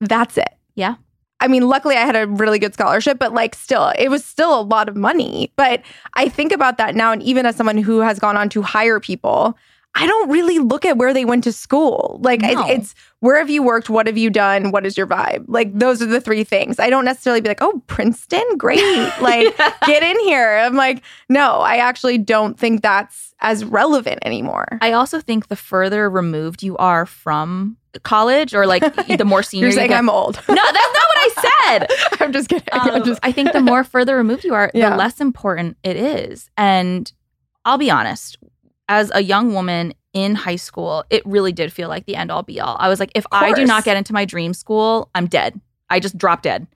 That's 0.01 0.37
it. 0.37 0.53
Yeah. 0.75 0.95
I 1.39 1.47
mean, 1.47 1.65
luckily 1.69 1.95
I 1.95 2.01
had 2.01 2.17
a 2.17 2.27
really 2.27 2.59
good 2.59 2.73
scholarship, 2.73 3.19
but 3.19 3.33
like 3.33 3.55
still, 3.55 3.93
it 3.97 4.09
was 4.09 4.25
still 4.25 4.59
a 4.59 4.63
lot 4.63 4.89
of 4.89 4.97
money. 4.97 5.53
But 5.55 5.81
I 6.15 6.27
think 6.27 6.51
about 6.51 6.77
that 6.77 6.93
now, 6.93 7.13
and 7.13 7.23
even 7.23 7.45
as 7.45 7.55
someone 7.55 7.77
who 7.77 7.99
has 7.99 8.19
gone 8.19 8.35
on 8.35 8.49
to 8.49 8.61
hire 8.61 8.99
people, 8.99 9.57
I 9.97 10.05
don't 10.05 10.29
really 10.29 10.59
look 10.59 10.85
at 10.85 10.97
where 10.97 11.13
they 11.13 11.23
went 11.25 11.43
to 11.45 11.51
school. 11.53 12.19
Like 12.21 12.41
No. 12.41 12.67
it's 12.67 12.93
where 13.21 13.37
have 13.39 13.49
you 13.49 13.63
worked? 13.63 13.89
What 13.89 14.07
have 14.07 14.17
you 14.17 14.29
done? 14.29 14.71
What 14.71 14.85
is 14.85 14.97
your 14.97 15.07
vibe? 15.07 15.45
Like 15.47 15.73
those 15.73 16.01
are 16.01 16.05
the 16.05 16.19
three 16.21 16.43
things. 16.43 16.79
I 16.79 16.89
don't 16.89 17.05
necessarily 17.05 17.39
be 17.41 17.47
like, 17.47 17.61
oh, 17.61 17.81
Princeton, 17.87 18.43
great. 18.57 18.81
Like 19.21 19.55
get 19.85 20.03
in 20.03 20.19
here. 20.21 20.57
I'm 20.57 20.75
like, 20.75 21.01
no, 21.29 21.59
I 21.61 21.77
actually 21.77 22.17
don't 22.17 22.59
think 22.59 22.81
that's 22.81 23.33
as 23.39 23.63
relevant 23.63 24.19
anymore. 24.23 24.67
I 24.81 24.91
also 24.91 25.19
think 25.21 25.47
the 25.47 25.55
further 25.55 26.09
removed 26.09 26.61
you 26.61 26.75
are 26.77 27.05
from 27.05 27.77
college 28.03 28.53
or 28.53 28.67
like 28.67 28.83
the 29.17 29.23
more 29.25 29.41
senior 29.43 29.67
You're 29.67 29.69
you 29.71 29.75
saying 29.77 29.89
get- 29.91 29.97
I'm 29.99 30.09
old. 30.09 30.35
No, 30.49 30.55
that's 30.55 30.73
not 30.73 31.07
what 31.07 31.17
I 31.17 31.29
said. 31.79 31.87
I'm 32.19 32.33
just 32.33 32.49
kidding. 32.49 32.67
I'm 32.73 32.95
Um, 32.95 33.03
just 33.05 33.19
I 33.23 33.31
think 33.31 33.53
the 33.53 33.61
more 33.61 33.83
further 33.85 34.17
removed 34.17 34.43
you 34.43 34.53
are, 34.53 34.69
Yeah. 34.73 34.89
the 34.89 34.97
less 34.97 35.21
important 35.21 35.77
it 35.83 35.95
is. 35.95 36.49
And 36.57 37.09
I'll 37.63 37.77
be 37.77 37.89
honest, 37.89 38.37
as 38.87 39.11
a 39.13 39.21
young 39.21 39.53
woman 39.53 39.93
in 40.13 40.35
high 40.35 40.55
school, 40.55 41.03
it 41.09 41.25
really 41.25 41.51
did 41.51 41.73
feel 41.73 41.89
like 41.89 42.05
the 42.05 42.15
end 42.15 42.31
all 42.31 42.43
be 42.43 42.59
all. 42.59 42.77
I 42.79 42.87
was 42.89 42.99
like, 42.99 43.11
if 43.15 43.25
I 43.31 43.51
do 43.53 43.65
not 43.65 43.83
get 43.83 43.97
into 43.97 44.13
my 44.13 44.25
dream 44.25 44.53
school, 44.53 45.09
I'm 45.15 45.27
dead. 45.27 45.59
I 45.89 45.99
just 45.99 46.17
drop 46.17 46.41
dead. 46.41 46.67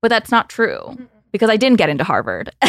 But 0.00 0.08
that's 0.08 0.30
not 0.30 0.48
true 0.48 0.96
because 1.32 1.50
I 1.50 1.56
didn't 1.56 1.78
get 1.78 1.88
into 1.88 2.04
Harvard. 2.04 2.50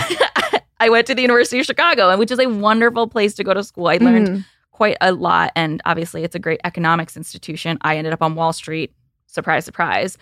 I 0.80 0.90
went 0.90 1.08
to 1.08 1.16
the 1.16 1.22
University 1.22 1.60
of 1.60 1.66
Chicago, 1.66 2.10
and 2.10 2.20
which 2.20 2.32
is 2.32 2.40
a 2.40 2.48
wonderful 2.48 3.08
place 3.08 3.34
to 3.36 3.44
go 3.44 3.54
to 3.54 3.64
school. 3.64 3.88
I 3.88 3.98
learned 3.98 4.28
Mhm. 4.28 4.46
quite 4.72 4.98
a 5.02 5.12
lot. 5.14 5.52
And 5.56 5.82
obviously, 5.86 6.24
it's 6.24 6.36
a 6.36 6.40
great 6.40 6.60
economics 6.66 7.16
institution. 7.16 7.78
I 7.82 7.98
ended 7.98 8.12
up 8.14 8.22
on 8.22 8.36
Wall 8.36 8.52
Street. 8.54 8.94
Surprise, 9.28 9.64
surprise. 9.66 10.18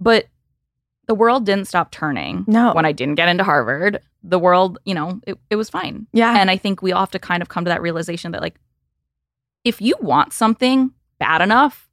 But 0.00 0.26
the 1.06 1.14
world 1.14 1.46
didn't 1.46 1.68
stop 1.68 1.90
turning 1.92 2.44
No. 2.48 2.72
when 2.74 2.84
I 2.84 2.92
didn't 2.92 3.14
get 3.14 3.28
into 3.28 3.44
Harvard. 3.44 4.00
The 4.24 4.38
world, 4.38 4.78
you 4.84 4.94
know, 4.94 5.20
it, 5.26 5.36
it 5.50 5.56
was 5.56 5.68
fine. 5.70 6.06
Yeah. 6.12 6.36
And 6.38 6.50
I 6.50 6.56
think 6.56 6.80
we 6.82 6.92
all 6.92 7.00
have 7.00 7.10
to 7.12 7.18
kind 7.18 7.42
of 7.42 7.48
come 7.48 7.64
to 7.64 7.68
that 7.70 7.82
realization 7.82 8.32
that, 8.32 8.40
like, 8.40 8.56
if 9.64 9.80
you 9.80 9.94
want 10.00 10.32
something 10.32 10.92
bad 11.18 11.40
enough, 11.42 11.88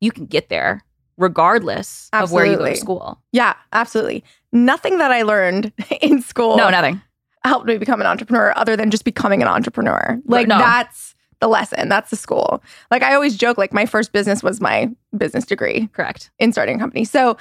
you 0.00 0.10
can 0.12 0.26
get 0.26 0.48
there 0.48 0.82
regardless 1.18 2.08
of 2.12 2.30
where 2.32 2.44
you 2.46 2.56
go 2.56 2.64
to 2.66 2.76
school. 2.76 3.20
Yeah, 3.32 3.54
absolutely. 3.72 4.22
Nothing 4.52 4.98
that 4.98 5.10
I 5.12 5.22
learned 5.22 5.72
in 6.02 6.20
school 6.22 6.56
No, 6.56 6.68
nothing. 6.70 7.00
helped 7.44 7.66
me 7.66 7.78
become 7.78 8.00
an 8.00 8.06
entrepreneur 8.06 8.52
other 8.56 8.76
than 8.76 8.90
just 8.90 9.04
becoming 9.04 9.42
an 9.42 9.48
entrepreneur. 9.48 10.20
Like 10.26 10.46
No. 10.46 10.58
that's 10.58 11.14
the 11.40 11.48
lesson. 11.48 11.88
That's 11.88 12.10
the 12.10 12.16
school. 12.16 12.62
Like 12.90 13.02
I 13.02 13.14
always 13.14 13.36
joke, 13.36 13.56
like 13.58 13.72
my 13.72 13.86
first 13.86 14.12
business 14.12 14.42
was 14.42 14.60
my 14.60 14.90
business 15.16 15.44
degree 15.46 15.88
Correct. 15.92 16.30
in 16.38 16.52
starting 16.52 16.76
a 16.76 16.78
company. 16.78 17.04
So, 17.04 17.36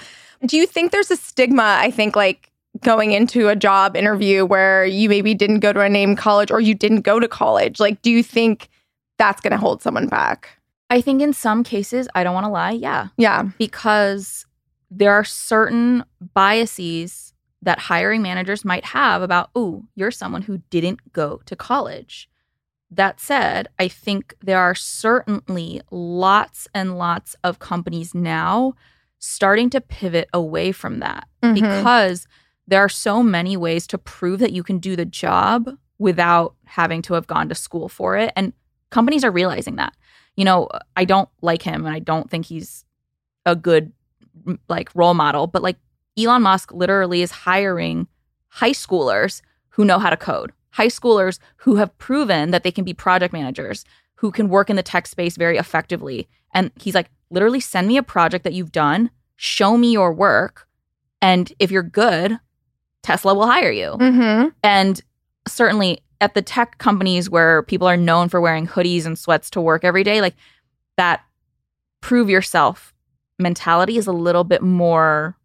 do 0.45 0.58
you 0.58 0.67
think 0.67 0.91
there's 0.91 1.12
a 1.12 1.15
stigma? 1.17 1.78
I 1.80 1.91
think 1.91 2.15
like 2.15 2.52
going 2.83 3.11
into 3.13 3.47
a 3.47 3.55
job 3.55 3.95
interview 3.95 4.45
where 4.45 4.85
you 4.85 5.07
maybe 5.09 5.33
didn't 5.33 5.59
go 5.59 5.71
to 5.73 5.81
a 5.81 5.89
name 5.89 6.15
college 6.15 6.51
or 6.51 6.59
you 6.59 6.73
didn't 6.73 7.01
go 7.01 7.19
to 7.19 7.27
college. 7.27 7.79
Like, 7.79 8.01
do 8.01 8.11
you 8.11 8.21
think 8.23 8.69
that's 9.17 9.41
going 9.41 9.51
to 9.51 9.57
hold 9.57 9.81
someone 9.81 10.07
back? 10.07 10.49
I 10.89 11.01
think 11.01 11.21
in 11.21 11.33
some 11.33 11.63
cases, 11.63 12.07
I 12.15 12.23
don't 12.23 12.33
want 12.33 12.45
to 12.45 12.51
lie, 12.51 12.71
yeah, 12.71 13.07
Yeah. 13.17 13.43
because 13.57 14.45
there 14.91 15.13
are 15.13 15.23
certain 15.23 16.03
biases 16.33 17.33
that 17.61 17.79
hiring 17.79 18.21
managers 18.21 18.63
might 18.63 18.85
have 18.85 19.21
about, 19.23 19.49
oh, 19.55 19.83
you're 19.95 20.11
someone 20.11 20.43
who 20.43 20.59
didn't 20.69 21.11
go 21.13 21.41
to 21.45 21.55
college. 21.55 22.29
That 22.91 23.19
said, 23.19 23.67
I 23.79 23.88
think 23.88 24.35
there 24.43 24.59
are 24.59 24.75
certainly 24.75 25.81
lots 25.89 26.67
and 26.73 26.97
lots 26.99 27.35
of 27.43 27.57
companies 27.57 28.13
now 28.13 28.73
starting 29.17 29.71
to 29.71 29.81
pivot 29.81 30.29
away 30.33 30.71
from 30.71 30.99
that 30.99 31.27
Mhm. 31.41 31.55
because 31.55 32.27
there 32.67 32.84
are 32.84 32.89
so 32.89 33.21
many 33.21 33.56
ways 33.58 33.88
to 33.88 33.97
prove 33.97 34.39
that 34.39 34.54
you 34.54 34.63
can 34.63 34.80
do 34.80 34.95
the 34.95 35.06
job 35.06 35.69
without 35.97 36.56
having 36.65 37.01
to 37.04 37.13
have 37.13 37.28
gone 37.28 37.49
to 37.49 37.56
school 37.56 37.88
for 37.88 38.17
it. 38.17 38.32
And 38.36 38.54
companies 38.89 39.23
are 39.23 39.32
realizing 39.32 39.75
that. 39.75 39.93
You 40.36 40.45
know, 40.45 40.67
I 40.97 41.06
don't 41.06 41.30
like 41.41 41.62
him 41.62 41.86
and 41.86 41.95
I 41.95 41.99
don't 41.99 42.30
think 42.30 42.45
he's 42.45 42.84
a 43.45 43.56
good 43.56 43.93
like 44.67 44.89
role 44.95 45.13
model, 45.13 45.47
but 45.47 45.63
like 45.63 45.78
Elon 46.17 46.41
Musk 46.41 46.73
literally 46.73 47.21
is 47.21 47.32
hiring 47.32 48.08
high 48.47 48.71
schoolers 48.71 49.41
who 49.69 49.86
know 49.86 49.99
how 49.99 50.10
to 50.10 50.17
code, 50.17 50.51
high 50.71 50.88
schoolers 50.88 51.39
who 51.58 51.75
have 51.75 51.97
proven 51.97 52.51
that 52.51 52.63
they 52.63 52.71
can 52.71 52.84
be 52.84 52.93
project 52.93 53.34
managers, 53.34 53.86
who 54.15 54.32
can 54.32 54.49
work 54.49 54.69
in 54.69 54.75
the 54.75 54.84
tech 54.84 55.08
space 55.08 55.38
very 55.38 55.58
effectively. 55.58 56.28
And 56.54 56.71
he's 56.75 56.95
like, 56.95 57.10
literally 57.30 57.60
send 57.60 57.88
me 57.88 57.97
a 57.97 58.04
project 58.04 58.43
that 58.43 58.54
you've 58.54 58.71
done, 58.71 59.12
show 59.36 59.78
me 59.78 59.91
your 59.91 60.13
work. 60.13 60.67
And 61.21 61.51
if 61.60 61.71
you're 61.71 61.84
good, 61.84 62.39
Tesla 63.05 63.35
will 63.35 63.45
hire 63.45 63.71
you. 63.71 63.91
Mm-hmm. 63.99 64.47
And 64.63 64.99
certainly 65.47 65.99
at 66.21 66.33
the 66.33 66.41
tech 66.41 66.79
companies 66.79 67.29
where 67.29 67.61
people 67.63 67.87
are 67.87 67.95
known 67.97 68.29
for 68.29 68.41
wearing 68.41 68.65
hoodies 68.67 69.05
and 69.05 69.17
sweats 69.17 69.49
to 69.51 69.61
work 69.61 69.83
every 69.83 70.03
day, 70.03 70.21
like 70.21 70.35
that 70.97 71.21
prove 72.01 72.29
yourself 72.29 72.93
mentality 73.37 73.97
is 73.97 74.07
a 74.07 74.11
little 74.13 74.43
bit 74.43 74.61
more 74.63 75.37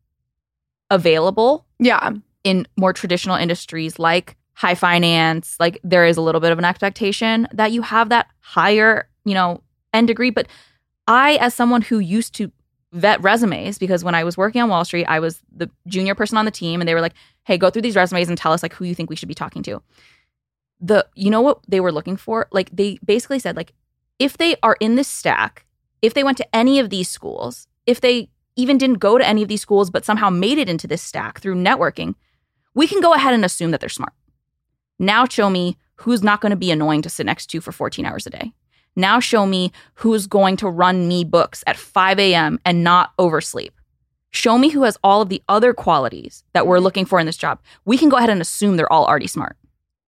available 0.90 1.66
Yeah. 1.78 2.10
in 2.44 2.66
more 2.76 2.92
traditional 2.92 3.36
industries 3.36 3.98
like 3.98 4.36
high 4.54 4.74
finance. 4.74 5.56
Like 5.60 5.78
there 5.84 6.04
is 6.06 6.16
a 6.16 6.22
little 6.22 6.40
bit 6.40 6.52
of 6.52 6.58
an 6.58 6.64
expectation 6.64 7.48
that 7.52 7.72
you 7.72 7.82
have 7.82 8.08
that 8.10 8.26
higher, 8.40 9.08
you 9.24 9.34
know, 9.34 9.62
end 9.92 10.06
degree. 10.08 10.30
But 10.30 10.46
I, 11.06 11.36
as 11.36 11.54
someone 11.54 11.82
who 11.82 11.98
used 11.98 12.34
to 12.36 12.50
vet 12.92 13.22
resumes, 13.22 13.78
because 13.78 14.02
when 14.02 14.14
I 14.14 14.24
was 14.24 14.36
working 14.36 14.60
on 14.60 14.68
Wall 14.68 14.84
Street, 14.84 15.04
I 15.06 15.20
was 15.20 15.40
the 15.54 15.70
junior 15.86 16.14
person 16.14 16.36
on 16.36 16.44
the 16.44 16.50
team 16.50 16.80
and 16.80 16.88
they 16.88 16.94
were 16.94 17.00
like, 17.00 17.14
hey, 17.44 17.56
go 17.56 17.70
through 17.70 17.82
these 17.82 17.96
resumes 17.96 18.28
and 18.28 18.36
tell 18.36 18.52
us 18.52 18.62
like 18.62 18.74
who 18.74 18.84
you 18.84 18.94
think 18.94 19.10
we 19.10 19.16
should 19.16 19.28
be 19.28 19.34
talking 19.34 19.62
to. 19.64 19.80
The 20.80 21.06
you 21.14 21.30
know 21.30 21.40
what 21.40 21.60
they 21.68 21.80
were 21.80 21.92
looking 21.92 22.16
for? 22.16 22.48
Like 22.50 22.70
they 22.72 22.98
basically 23.04 23.38
said, 23.38 23.56
like, 23.56 23.72
if 24.18 24.38
they 24.38 24.56
are 24.62 24.76
in 24.80 24.96
this 24.96 25.08
stack, 25.08 25.66
if 26.02 26.14
they 26.14 26.24
went 26.24 26.38
to 26.38 26.56
any 26.56 26.78
of 26.78 26.90
these 26.90 27.08
schools, 27.08 27.68
if 27.86 28.00
they 28.00 28.30
even 28.56 28.78
didn't 28.78 28.98
go 28.98 29.18
to 29.18 29.26
any 29.26 29.42
of 29.42 29.48
these 29.48 29.62
schools 29.62 29.90
but 29.90 30.04
somehow 30.04 30.30
made 30.30 30.58
it 30.58 30.68
into 30.68 30.86
this 30.86 31.02
stack 31.02 31.40
through 31.40 31.54
networking, 31.54 32.14
we 32.74 32.86
can 32.86 33.00
go 33.00 33.14
ahead 33.14 33.34
and 33.34 33.44
assume 33.44 33.70
that 33.70 33.80
they're 33.80 33.88
smart. 33.88 34.12
Now 34.98 35.26
show 35.26 35.48
me 35.48 35.76
who's 35.96 36.22
not 36.22 36.40
going 36.40 36.50
to 36.50 36.56
be 36.56 36.70
annoying 36.70 37.02
to 37.02 37.10
sit 37.10 37.26
next 37.26 37.48
to 37.48 37.60
for 37.60 37.72
14 37.72 38.04
hours 38.06 38.26
a 38.26 38.30
day. 38.30 38.52
Now 38.96 39.20
show 39.20 39.46
me 39.46 39.72
who's 39.94 40.26
going 40.26 40.56
to 40.58 40.68
run 40.68 41.08
me 41.08 41.24
books 41.24 41.62
at 41.66 41.76
5 41.76 42.18
a.m. 42.18 42.58
and 42.64 42.82
not 42.84 43.12
oversleep. 43.18 43.72
Show 44.32 44.58
me 44.58 44.68
who 44.70 44.82
has 44.84 44.96
all 45.02 45.22
of 45.22 45.28
the 45.28 45.42
other 45.48 45.74
qualities 45.74 46.44
that 46.52 46.66
we're 46.66 46.78
looking 46.78 47.04
for 47.04 47.18
in 47.18 47.26
this 47.26 47.36
job. 47.36 47.60
We 47.84 47.98
can 47.98 48.08
go 48.08 48.16
ahead 48.16 48.30
and 48.30 48.40
assume 48.40 48.76
they're 48.76 48.92
all 48.92 49.06
already 49.06 49.26
smart. 49.26 49.56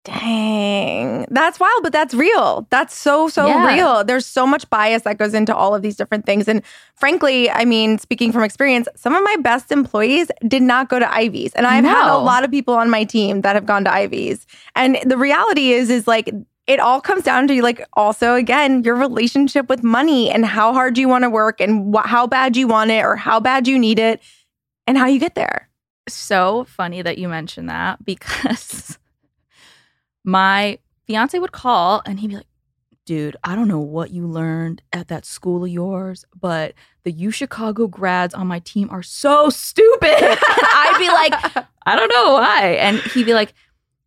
Dang. 0.05 1.25
That's 1.29 1.59
wild, 1.59 1.83
but 1.83 1.91
that's 1.93 2.13
real. 2.13 2.65
That's 2.69 2.95
so, 2.95 3.27
so 3.29 3.47
Yeah. 3.47 3.67
real. 3.75 4.03
There's 4.03 4.25
so 4.25 4.47
much 4.47 4.69
bias 4.69 5.03
that 5.03 5.17
goes 5.17 5.33
into 5.33 5.55
all 5.55 5.75
of 5.75 5.81
these 5.81 5.95
different 5.95 6.25
things. 6.25 6.47
And 6.47 6.63
frankly, 6.95 7.49
I 7.51 7.65
mean, 7.65 7.97
speaking 7.99 8.31
from 8.31 8.43
experience, 8.43 8.87
some 8.95 9.13
of 9.13 9.23
my 9.23 9.35
best 9.37 9.71
employees 9.71 10.31
did 10.47 10.63
not 10.63 10.89
go 10.89 10.99
to 10.99 11.13
Ivies. 11.13 11.53
And 11.53 11.67
I've 11.67 11.85
had 11.85 12.11
a 12.13 12.17
lot 12.17 12.43
of 12.43 12.51
people 12.51 12.73
on 12.73 12.89
my 12.89 13.03
team 13.03 13.41
that 13.41 13.55
have 13.55 13.65
gone 13.65 13.83
to 13.83 13.93
Ivies. 13.93 14.47
And 14.75 14.97
the 15.05 15.17
reality 15.17 15.71
is, 15.73 15.89
is 15.89 16.07
like, 16.07 16.29
it 16.69 16.79
all 16.79 17.01
comes 17.01 17.23
down 17.23 17.47
to 17.47 17.61
like 17.63 17.83
also 17.93 18.35
again 18.35 18.83
your 18.83 18.93
relationship 18.93 19.67
with 19.67 19.83
money 19.83 20.29
and 20.29 20.45
how 20.45 20.71
hard 20.71 20.99
you 20.99 21.09
want 21.09 21.23
to 21.23 21.29
work 21.29 21.59
and 21.59 21.93
wh- 21.95 22.05
how 22.05 22.27
bad 22.27 22.55
you 22.55 22.67
want 22.67 22.91
it 22.91 23.03
or 23.03 23.15
how 23.15 23.39
bad 23.39 23.67
you 23.67 23.79
need 23.79 23.97
it 23.97 24.21
and 24.85 24.95
how 24.95 25.07
you 25.07 25.19
get 25.19 25.33
there. 25.33 25.67
so 26.07 26.65
funny 26.65 27.01
that 27.01 27.17
you 27.17 27.27
mentioned 27.27 27.69
that 27.69 28.05
because 28.05 28.99
my 30.23 30.77
fiance 31.07 31.39
would 31.39 31.51
call 31.51 32.03
and 32.05 32.19
he'd 32.19 32.29
be 32.29 32.35
like, 32.35 32.45
dude, 33.05 33.35
I 33.43 33.55
don't 33.55 33.67
know 33.67 33.79
what 33.79 34.11
you 34.11 34.27
learned 34.27 34.83
at 34.93 35.07
that 35.07 35.25
school 35.25 35.63
of 35.63 35.71
yours, 35.71 36.23
but 36.39 36.75
the 37.03 37.11
U 37.11 37.31
Chicago 37.31 37.87
grads 37.87 38.35
on 38.35 38.45
my 38.45 38.59
team 38.59 38.91
are 38.91 39.01
so 39.01 39.49
stupid. 39.49 40.07
I'd 40.21 40.95
be 40.99 41.07
like, 41.07 41.65
I 41.87 41.95
don't 41.95 42.09
know 42.09 42.33
why. 42.33 42.77
And 42.79 42.99
he'd 42.99 43.25
be 43.25 43.33
like, 43.33 43.55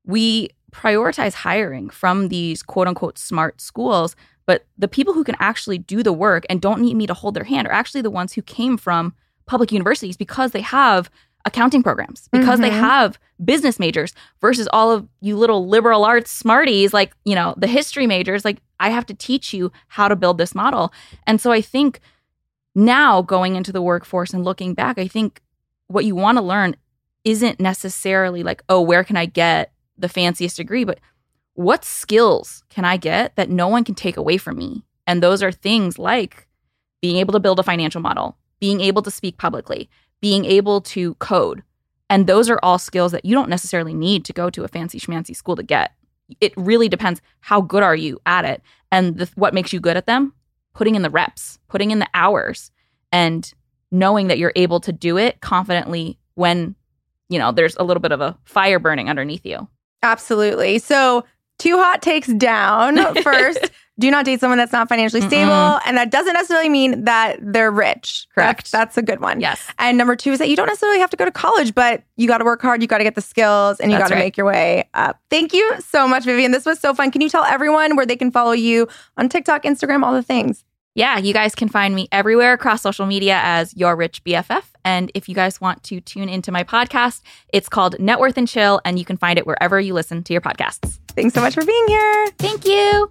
we 0.04 0.50
prioritize 0.72 1.34
hiring 1.34 1.90
from 1.90 2.28
these 2.28 2.62
quote 2.62 2.88
unquote 2.88 3.18
smart 3.18 3.60
schools, 3.60 4.16
but 4.46 4.66
the 4.76 4.88
people 4.88 5.14
who 5.14 5.24
can 5.24 5.36
actually 5.38 5.78
do 5.78 6.02
the 6.02 6.12
work 6.12 6.44
and 6.50 6.60
don't 6.60 6.80
need 6.80 6.96
me 6.96 7.06
to 7.06 7.14
hold 7.14 7.34
their 7.34 7.44
hand 7.44 7.66
are 7.68 7.72
actually 7.72 8.00
the 8.02 8.10
ones 8.10 8.32
who 8.32 8.42
came 8.42 8.76
from 8.76 9.14
public 9.46 9.70
universities 9.70 10.16
because 10.16 10.52
they 10.52 10.60
have 10.60 11.10
accounting 11.44 11.82
programs, 11.82 12.28
because 12.32 12.60
they 12.60 12.70
Mhm. 12.70 12.78
have 12.80 13.18
business 13.44 13.80
majors 13.80 14.14
versus 14.40 14.68
all 14.72 14.92
of 14.92 15.08
you 15.20 15.36
little 15.36 15.66
liberal 15.66 16.04
arts 16.04 16.30
smarties, 16.30 16.94
like, 16.94 17.12
you 17.24 17.34
know, 17.34 17.52
the 17.56 17.66
history 17.66 18.06
majors. 18.06 18.44
Like, 18.44 18.58
I 18.78 18.90
have 18.90 19.04
to 19.06 19.14
teach 19.14 19.52
you 19.52 19.72
how 19.88 20.06
to 20.06 20.14
build 20.14 20.38
this 20.38 20.54
model. 20.54 20.92
And 21.26 21.40
so 21.40 21.50
I 21.50 21.60
think 21.60 22.00
now 22.74 23.22
going 23.22 23.56
into 23.56 23.72
the 23.72 23.82
workforce 23.82 24.32
and 24.32 24.44
looking 24.44 24.74
back, 24.74 24.98
I 24.98 25.08
think 25.08 25.40
what 25.88 26.04
you 26.04 26.14
want 26.14 26.38
to 26.38 26.42
learn 26.42 26.76
isn't 27.24 27.58
necessarily 27.60 28.42
like, 28.44 28.62
oh, 28.68 28.80
where 28.80 29.02
can 29.04 29.16
I 29.16 29.26
get 29.26 29.71
the 29.96 30.08
fanciest 30.08 30.56
degree, 30.56 30.84
but 30.84 30.98
what 31.54 31.84
skills 31.84 32.64
can 32.70 32.84
I 32.84 32.96
get 32.96 33.36
that 33.36 33.50
no 33.50 33.68
one 33.68 33.84
can 33.84 33.94
take 33.94 34.16
away 34.16 34.38
from 34.38 34.56
me? 34.56 34.84
And 35.06 35.22
those 35.22 35.42
are 35.42 35.52
things 35.52 35.98
like 35.98 36.46
being 37.00 37.16
able 37.16 37.32
to 37.32 37.40
build 37.40 37.58
a 37.58 37.64
financial 37.64 38.00
model, 38.00 38.36
being 38.60 38.80
able 38.80 39.02
to 39.02 39.10
speak 39.10 39.36
publicly, 39.36 39.90
being 40.20 40.44
able 40.44 40.80
to 40.80 41.14
code. 41.16 41.62
And 42.08 42.26
those 42.26 42.48
are 42.48 42.60
all 42.62 42.78
skills 42.78 43.12
that 43.12 43.24
you 43.24 43.34
don't 43.34 43.48
necessarily 43.48 43.94
need 43.94 44.24
to 44.26 44.32
go 44.32 44.50
to 44.50 44.64
a 44.64 44.68
fancy 44.68 45.00
schmancy 45.00 45.34
school 45.34 45.56
to 45.56 45.62
get. 45.62 45.92
It 46.40 46.52
really 46.56 46.88
depends 46.88 47.20
how 47.40 47.60
good 47.60 47.82
are 47.82 47.96
you 47.96 48.20
at 48.24 48.44
it 48.44 48.62
and 48.90 49.18
the, 49.18 49.30
what 49.34 49.54
makes 49.54 49.72
you 49.72 49.80
good 49.80 49.96
at 49.96 50.06
them? 50.06 50.32
Putting 50.74 50.94
in 50.94 51.02
the 51.02 51.10
reps, 51.10 51.58
putting 51.68 51.90
in 51.90 51.98
the 51.98 52.08
hours 52.14 52.70
and 53.10 53.52
knowing 53.90 54.28
that 54.28 54.38
you're 54.38 54.52
able 54.56 54.80
to 54.80 54.92
do 54.92 55.18
it 55.18 55.40
confidently 55.40 56.18
when, 56.34 56.74
you 57.28 57.38
know, 57.38 57.52
there's 57.52 57.76
a 57.76 57.84
little 57.84 58.00
bit 58.00 58.12
of 58.12 58.20
a 58.20 58.38
fire 58.44 58.78
burning 58.78 59.10
underneath 59.10 59.44
you. 59.44 59.68
Absolutely. 60.02 60.78
So, 60.78 61.24
two 61.58 61.78
hot 61.78 62.02
takes 62.02 62.28
down. 62.28 63.14
First, 63.22 63.70
do 63.98 64.10
not 64.10 64.24
date 64.24 64.40
someone 64.40 64.58
that's 64.58 64.72
not 64.72 64.88
financially 64.88 65.20
stable. 65.20 65.52
Mm-mm. 65.52 65.80
And 65.86 65.96
that 65.96 66.10
doesn't 66.10 66.32
necessarily 66.32 66.68
mean 66.68 67.04
that 67.04 67.38
they're 67.40 67.70
rich. 67.70 68.26
Correct. 68.34 68.70
That's, 68.72 68.94
that's 68.94 68.98
a 68.98 69.02
good 69.02 69.20
one. 69.20 69.40
Yes. 69.40 69.64
And 69.78 69.96
number 69.96 70.16
two 70.16 70.32
is 70.32 70.38
that 70.38 70.48
you 70.48 70.56
don't 70.56 70.66
necessarily 70.66 70.98
have 70.98 71.10
to 71.10 71.16
go 71.16 71.24
to 71.24 71.30
college, 71.30 71.74
but 71.74 72.02
you 72.16 72.26
got 72.26 72.38
to 72.38 72.44
work 72.44 72.62
hard. 72.62 72.82
You 72.82 72.88
got 72.88 72.98
to 72.98 73.04
get 73.04 73.14
the 73.14 73.20
skills 73.20 73.78
and 73.80 73.92
you 73.92 73.98
got 73.98 74.08
to 74.08 74.14
right. 74.14 74.20
make 74.20 74.36
your 74.36 74.46
way 74.46 74.88
up. 74.94 75.20
Thank 75.30 75.52
you 75.52 75.76
so 75.80 76.08
much, 76.08 76.24
Vivian. 76.24 76.52
This 76.52 76.66
was 76.66 76.80
so 76.80 76.94
fun. 76.94 77.10
Can 77.10 77.20
you 77.20 77.28
tell 77.28 77.44
everyone 77.44 77.94
where 77.96 78.06
they 78.06 78.16
can 78.16 78.32
follow 78.32 78.52
you 78.52 78.88
on 79.16 79.28
TikTok, 79.28 79.62
Instagram, 79.64 80.02
all 80.02 80.14
the 80.14 80.22
things? 80.22 80.64
Yeah, 80.94 81.16
you 81.16 81.32
guys 81.32 81.54
can 81.54 81.68
find 81.68 81.94
me 81.94 82.06
everywhere 82.12 82.52
across 82.52 82.82
social 82.82 83.06
media 83.06 83.40
as 83.42 83.74
Your 83.74 83.96
Rich 83.96 84.22
BFF. 84.24 84.64
And 84.84 85.10
if 85.14 85.26
you 85.26 85.34
guys 85.34 85.58
want 85.58 85.82
to 85.84 86.02
tune 86.02 86.28
into 86.28 86.52
my 86.52 86.64
podcast, 86.64 87.22
it's 87.50 87.68
called 87.68 87.98
Net 87.98 88.20
Worth 88.20 88.36
and 88.36 88.46
Chill, 88.46 88.80
and 88.84 88.98
you 88.98 89.04
can 89.06 89.16
find 89.16 89.38
it 89.38 89.46
wherever 89.46 89.80
you 89.80 89.94
listen 89.94 90.22
to 90.24 90.34
your 90.34 90.42
podcasts. 90.42 90.98
Thanks 91.08 91.32
so 91.32 91.40
much 91.40 91.54
for 91.54 91.64
being 91.64 91.88
here. 91.88 92.26
Thank 92.38 92.66
you. 92.66 93.10